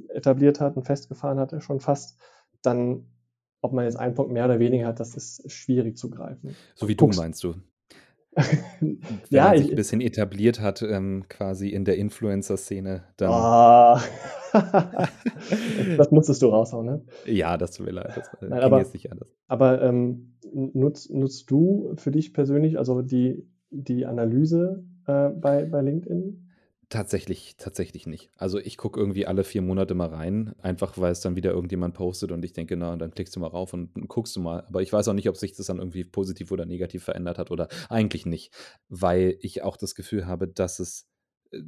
[0.10, 2.19] etabliert hat und festgefahren hat, schon fast,
[2.62, 3.05] dann,
[3.62, 6.55] ob man jetzt einen Punkt mehr oder weniger hat, das ist schwierig zu greifen.
[6.75, 7.55] So wie du meinst du.
[8.81, 13.29] Wenn ja, man sich ein bisschen etabliert hat, ähm, quasi in der Influencer-Szene, dann.
[13.29, 13.97] Oh.
[15.97, 17.05] das musstest du raushauen, ne?
[17.25, 18.12] Ja, das tut mir leid.
[18.15, 19.29] Das Nein, aber, nicht anders.
[19.47, 25.82] Aber ähm, nutzt, nutzt du für dich persönlich also die, die Analyse äh, bei, bei
[25.82, 26.41] LinkedIn?
[26.89, 28.30] Tatsächlich, tatsächlich nicht.
[28.38, 31.96] Also ich gucke irgendwie alle vier Monate mal rein, einfach weil es dann wieder irgendjemand
[31.96, 34.63] postet und ich denke, na, dann klickst du mal rauf und guckst du mal.
[34.68, 37.50] Aber ich weiß auch nicht, ob sich das dann irgendwie positiv oder negativ verändert hat
[37.50, 38.54] oder eigentlich nicht,
[38.88, 41.08] weil ich auch das Gefühl habe, dass es
[41.52, 41.62] äh,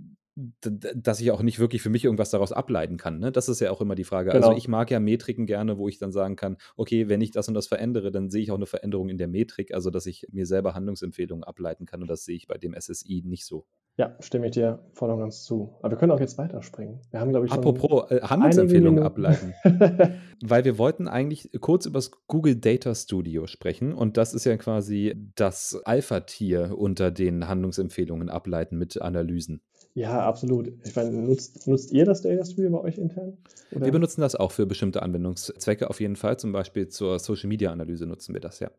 [0.61, 3.19] dass ich auch nicht wirklich für mich irgendwas daraus ableiten kann.
[3.19, 3.31] Ne?
[3.31, 4.31] Das ist ja auch immer die Frage.
[4.31, 4.49] Also genau.
[4.49, 7.47] Also ich mag ja Metriken gerne, wo ich dann sagen kann, okay, wenn ich das
[7.47, 10.27] und das verändere, dann sehe ich auch eine Veränderung in der Metrik, also dass ich
[10.31, 13.65] mir selber Handlungsempfehlungen ableiten kann und das sehe ich bei dem SSI nicht so.
[13.97, 15.73] Ja, stimme ich dir voll und ganz zu.
[15.79, 17.01] Aber wir können auch jetzt weiterspringen.
[17.09, 19.55] Wir haben, glaube ich, schon Apropos äh, Handelsempfehlungen ableiten.
[20.45, 24.55] Weil wir wollten eigentlich kurz über das Google Data Studio sprechen und das ist ja
[24.57, 29.61] quasi das Alpha-Tier unter den Handlungsempfehlungen ableiten mit Analysen.
[29.97, 30.71] Ja, absolut.
[30.85, 33.35] Ich meine, nutzt, nutzt ihr das Data Studio bei euch intern?
[33.71, 33.85] Oder?
[33.85, 36.37] Wir benutzen das auch für bestimmte Anwendungszwecke auf jeden Fall.
[36.37, 38.69] Zum Beispiel zur Social Media Analyse nutzen wir das, ja.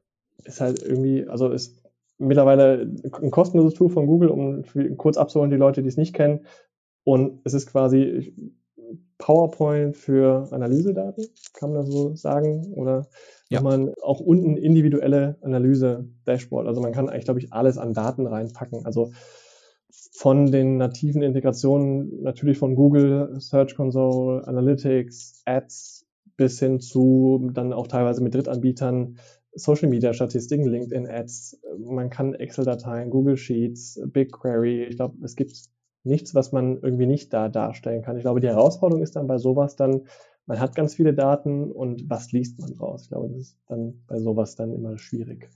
[0.45, 1.83] Ist halt irgendwie, also ist
[2.19, 2.89] mittlerweile
[3.21, 4.63] ein kostenloses Tool von Google, um
[4.97, 6.47] kurz abzuholen, die Leute, die es nicht kennen.
[7.03, 8.33] Und es ist quasi
[9.19, 12.75] PowerPoint für Analysedaten, kann man das so sagen?
[12.75, 13.09] Oder
[13.49, 13.61] ja.
[13.61, 16.69] man auch unten individuelle Analyse-Dashboard.
[16.69, 18.87] Also man kann eigentlich, glaube ich, alles an Daten reinpacken.
[18.87, 19.11] Also
[20.19, 27.73] von den nativen Integrationen natürlich von Google, Search Console, Analytics, Ads bis hin zu dann
[27.73, 29.19] auch teilweise mit Drittanbietern
[29.53, 34.87] Social Media Statistiken, LinkedIn Ads, man kann Excel-Dateien, Google Sheets, BigQuery.
[34.87, 35.57] Ich glaube, es gibt
[36.03, 38.17] nichts, was man irgendwie nicht da darstellen kann.
[38.17, 40.09] Ich glaube, die Herausforderung ist dann bei sowas dann,
[40.47, 43.03] man hat ganz viele Daten und was liest man raus?
[43.05, 45.49] Ich glaube, das ist dann bei sowas dann immer schwierig.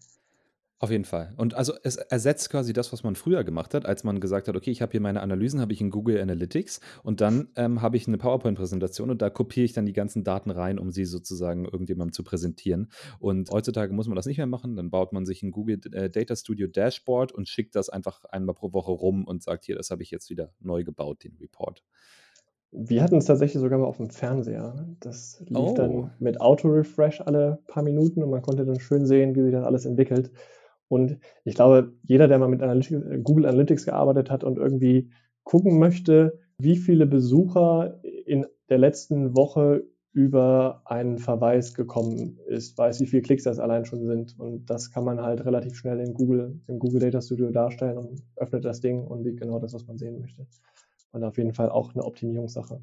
[0.83, 1.33] Auf jeden Fall.
[1.37, 4.57] Und also es ersetzt quasi das, was man früher gemacht hat, als man gesagt hat,
[4.57, 7.97] okay, ich habe hier meine Analysen, habe ich in Google Analytics und dann ähm, habe
[7.97, 11.67] ich eine PowerPoint-Präsentation und da kopiere ich dann die ganzen Daten rein, um sie sozusagen
[11.67, 12.91] irgendjemandem zu präsentieren.
[13.21, 14.75] Und heutzutage muss man das nicht mehr machen.
[14.75, 18.57] Dann baut man sich ein Google äh, Data Studio Dashboard und schickt das einfach einmal
[18.57, 21.85] pro Woche rum und sagt, hier, das habe ich jetzt wieder neu gebaut, den Report.
[22.73, 24.85] Wir hatten es tatsächlich sogar mal auf dem Fernseher.
[24.99, 25.75] Das lief oh.
[25.77, 29.65] dann mit Auto-Refresh alle paar Minuten und man konnte dann schön sehen, wie sich das
[29.65, 30.33] alles entwickelt.
[30.93, 32.61] Und ich glaube, jeder, der mal mit
[33.25, 35.09] Google Analytics gearbeitet hat und irgendwie
[35.43, 43.01] gucken möchte, wie viele Besucher in der letzten Woche über einen Verweis gekommen ist, weiß,
[43.01, 44.39] wie viele Klicks das allein schon sind.
[44.39, 48.23] Und das kann man halt relativ schnell in Google, im Google Data Studio darstellen und
[48.37, 50.47] öffnet das Ding und sieht genau das, was man sehen möchte.
[51.13, 52.83] Und auf jeden Fall auch eine Optimierungssache.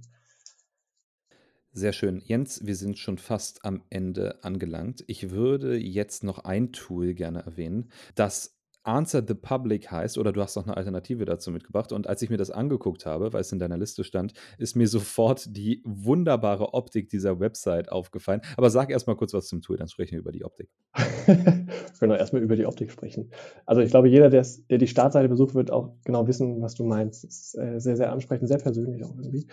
[1.79, 2.21] Sehr schön.
[2.25, 5.05] Jens, wir sind schon fast am Ende angelangt.
[5.07, 8.58] Ich würde jetzt noch ein Tool gerne erwähnen, das
[8.89, 11.91] Answer the Public heißt, oder du hast noch eine Alternative dazu mitgebracht.
[11.91, 14.87] Und als ich mir das angeguckt habe, weil es in deiner Liste stand, ist mir
[14.87, 18.41] sofort die wunderbare Optik dieser Website aufgefallen.
[18.57, 20.69] Aber sag erst mal kurz was zum Tool, dann sprechen wir über die Optik.
[21.25, 21.67] wir
[21.99, 23.29] können auch erstmal über die Optik sprechen.
[23.65, 27.23] Also ich glaube, jeder, der die Startseite besucht, wird auch genau wissen, was du meinst.
[27.23, 29.47] Es ist äh, sehr, sehr ansprechend, sehr persönlich auch irgendwie.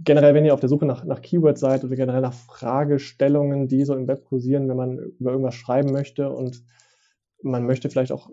[0.00, 3.84] Generell, wenn ihr auf der Suche nach, nach Keywords seid oder generell nach Fragestellungen, die
[3.84, 6.62] so im Web kursieren, wenn man über irgendwas schreiben möchte und
[7.42, 8.30] man möchte vielleicht auch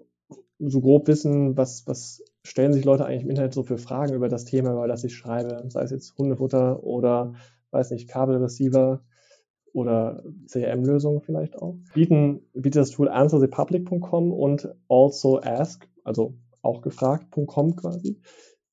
[0.68, 4.30] so grob wissen, was, was stellen sich Leute eigentlich im Internet so für Fragen über
[4.30, 7.34] das Thema, über das ich schreibe, sei es jetzt Hundefutter oder,
[7.72, 9.02] weiß nicht, Kabelreceiver
[9.74, 11.76] oder CRM-Lösungen vielleicht auch.
[11.94, 18.20] Bieten, bietet das Tool answerthepublic.com und also ask, also auch gefragt.com quasi,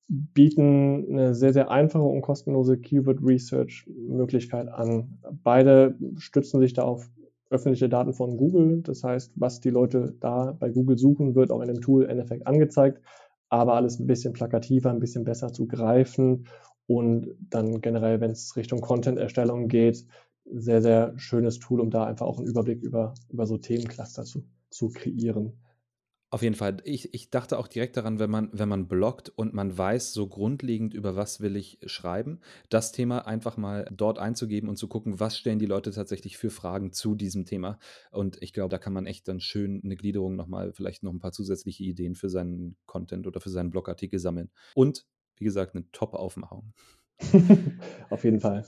[0.08, 5.18] bieten eine sehr, sehr einfache und kostenlose Keyword Research Möglichkeit an.
[5.44, 7.10] Beide stützen sich da auf
[7.50, 8.82] öffentliche Daten von Google.
[8.82, 12.46] Das heißt, was die Leute da bei Google suchen, wird auch in dem Tool in
[12.46, 13.00] angezeigt,
[13.48, 16.46] aber alles ein bisschen plakativer, ein bisschen besser zu greifen
[16.86, 20.06] und dann generell, wenn es Richtung Content-Erstellung geht,
[20.50, 24.44] sehr, sehr schönes Tool, um da einfach auch einen Überblick über, über so Themencluster zu,
[24.70, 25.52] zu kreieren.
[26.30, 26.76] Auf jeden Fall.
[26.84, 30.26] Ich, ich dachte auch direkt daran, wenn man, wenn man bloggt und man weiß so
[30.26, 35.20] grundlegend, über was will ich schreiben, das Thema einfach mal dort einzugeben und zu gucken,
[35.20, 37.78] was stellen die Leute tatsächlich für Fragen zu diesem Thema.
[38.10, 41.20] Und ich glaube, da kann man echt dann schön eine Gliederung nochmal, vielleicht noch ein
[41.20, 44.50] paar zusätzliche Ideen für seinen Content oder für seinen Blogartikel sammeln.
[44.74, 45.06] Und
[45.38, 46.74] wie gesagt, eine Top-Aufmachung.
[48.10, 48.66] Auf jeden Fall.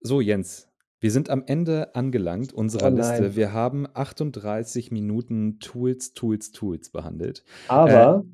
[0.00, 0.68] So, Jens,
[1.04, 3.36] wir sind am Ende angelangt unserer oh Liste.
[3.36, 7.44] Wir haben 38 Minuten Tools, Tools, Tools behandelt.
[7.68, 8.28] Aber äh,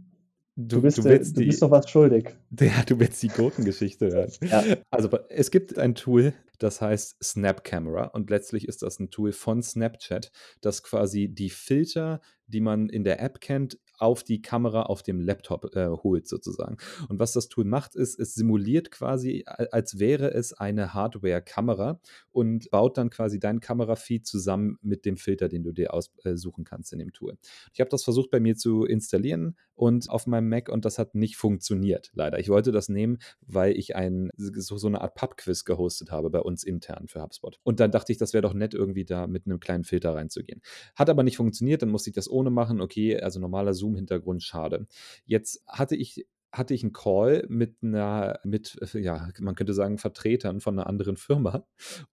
[0.54, 2.36] du, du, bist, du, willst du die, bist doch was schuldig.
[2.60, 4.30] Ja, du willst die Gotengeschichte hören.
[4.42, 4.62] Ja.
[4.88, 9.32] Also es gibt ein Tool, das heißt Snap Camera und letztlich ist das ein Tool
[9.32, 14.82] von Snapchat, das quasi die Filter, die man in der App kennt, auf die Kamera
[14.84, 16.76] auf dem Laptop äh, holt sozusagen.
[17.08, 22.00] Und was das Tool macht, ist, es simuliert quasi, als wäre es eine Hardware-Kamera
[22.32, 26.68] und baut dann quasi dein Kamerafeed zusammen mit dem Filter, den du dir aussuchen äh,
[26.68, 27.36] kannst in dem Tool.
[27.72, 31.14] Ich habe das versucht bei mir zu installieren und auf meinem Mac und das hat
[31.14, 32.38] nicht funktioniert, leider.
[32.38, 36.40] Ich wollte das nehmen, weil ich ein, so, so eine Art Pub-Quiz gehostet habe bei
[36.40, 37.58] uns intern für HubSpot.
[37.62, 40.60] Und dann dachte ich, das wäre doch nett, irgendwie da mit einem kleinen Filter reinzugehen.
[40.96, 42.80] Hat aber nicht funktioniert, dann musste ich das ohne machen.
[42.80, 44.86] Okay, also normaler Zoom Zoom-Hintergrund schade.
[45.24, 50.60] Jetzt hatte ich hatte ich einen Call mit einer, mit, ja, man könnte sagen, Vertretern
[50.60, 51.64] von einer anderen Firma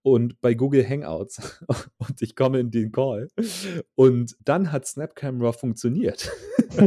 [0.03, 1.65] und bei Google Hangouts
[1.97, 3.29] und ich komme in den Call
[3.95, 6.31] und dann hat Snapcamera funktioniert.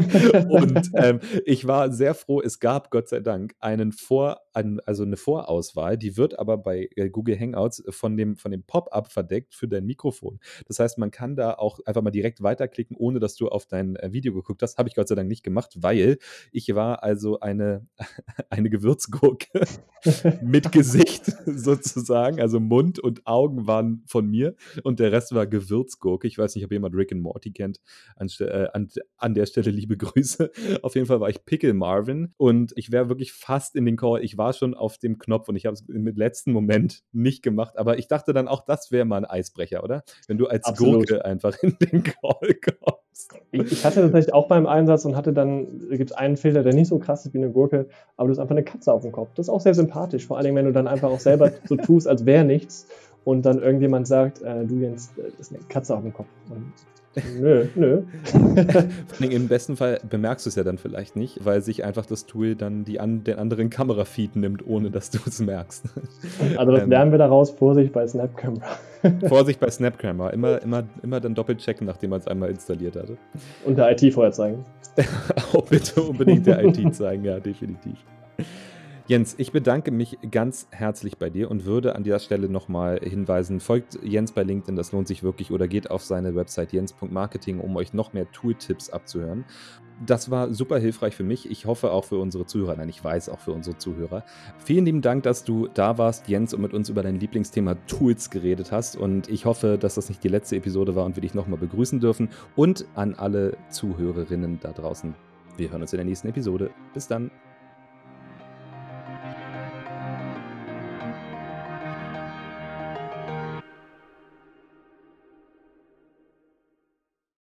[0.48, 5.16] und ähm, ich war sehr froh, es gab Gott sei Dank einen Vor, also eine
[5.16, 9.68] Vorauswahl, die wird aber bei äh, Google Hangouts von dem, von dem Pop-up verdeckt für
[9.68, 10.40] dein Mikrofon.
[10.66, 13.96] Das heißt, man kann da auch einfach mal direkt weiterklicken, ohne dass du auf dein
[13.96, 14.78] äh, Video geguckt hast.
[14.78, 16.18] Habe ich Gott sei Dank nicht gemacht, weil
[16.52, 17.86] ich war also eine,
[18.50, 19.62] eine Gewürzgurke
[20.42, 22.40] mit Gesicht sozusagen.
[22.40, 26.26] Also Mund und Augen waren von mir und der Rest war Gewürzgurke.
[26.26, 27.80] Ich weiß nicht, ob jemand Rick and Morty kennt.
[28.16, 30.50] An, äh, an, an der Stelle liebe Grüße.
[30.82, 34.22] Auf jeden Fall war ich Pickle Marvin und ich wäre wirklich fast in den Call.
[34.22, 37.76] Ich war schon auf dem Knopf und ich habe es im letzten Moment nicht gemacht.
[37.76, 40.02] Aber ich dachte dann auch, das wäre mal ein Eisbrecher, oder?
[40.28, 41.08] Wenn du als Absolut.
[41.08, 43.34] Gurke einfach in den Call kommst.
[43.50, 46.72] Ich, ich hatte tatsächlich auch beim Einsatz und hatte dann, gibt es einen Filter, der
[46.72, 47.86] nicht so krass ist wie eine Gurke,
[48.16, 49.28] aber du hast einfach eine Katze auf dem Kopf.
[49.34, 52.08] Das ist auch sehr sympathisch, vor allem wenn du dann einfach auch selber so tust,
[52.08, 52.88] als wäre nichts
[53.24, 56.28] und dann irgendjemand sagt, äh, du Jens, äh, das ist eine Katze auf dem Kopf.
[56.48, 56.72] Und
[57.40, 58.02] Nö, nö.
[59.20, 62.54] Im besten Fall bemerkst du es ja dann vielleicht nicht, weil sich einfach das Tool
[62.54, 65.86] dann die an, den anderen Kamerafeed nimmt, ohne dass du es merkst.
[66.56, 68.78] Also das ähm, lernen wir daraus, Vorsicht bei Snapcamera.
[69.28, 70.30] Vorsicht bei Snapcamera.
[70.30, 73.16] Immer, immer, immer dann doppelt checken, nachdem man es einmal installiert hatte.
[73.64, 74.64] Und der IT vorher zeigen.
[75.52, 77.98] Auch bitte unbedingt der IT zeigen, ja, definitiv.
[79.10, 83.58] Jens, ich bedanke mich ganz herzlich bei dir und würde an dieser Stelle nochmal hinweisen,
[83.58, 87.74] folgt Jens bei LinkedIn, das lohnt sich wirklich, oder geht auf seine Website jens.marketing, um
[87.74, 89.44] euch noch mehr Tooltips abzuhören.
[90.06, 91.50] Das war super hilfreich für mich.
[91.50, 92.76] Ich hoffe auch für unsere Zuhörer.
[92.76, 94.24] Nein, ich weiß auch für unsere Zuhörer.
[94.58, 98.30] Vielen lieben Dank, dass du da warst, Jens, und mit uns über dein Lieblingsthema Tools
[98.30, 98.96] geredet hast.
[98.96, 101.98] Und ich hoffe, dass das nicht die letzte Episode war und wir dich nochmal begrüßen
[101.98, 102.28] dürfen.
[102.54, 105.16] Und an alle Zuhörerinnen da draußen.
[105.56, 106.70] Wir hören uns in der nächsten Episode.
[106.94, 107.32] Bis dann.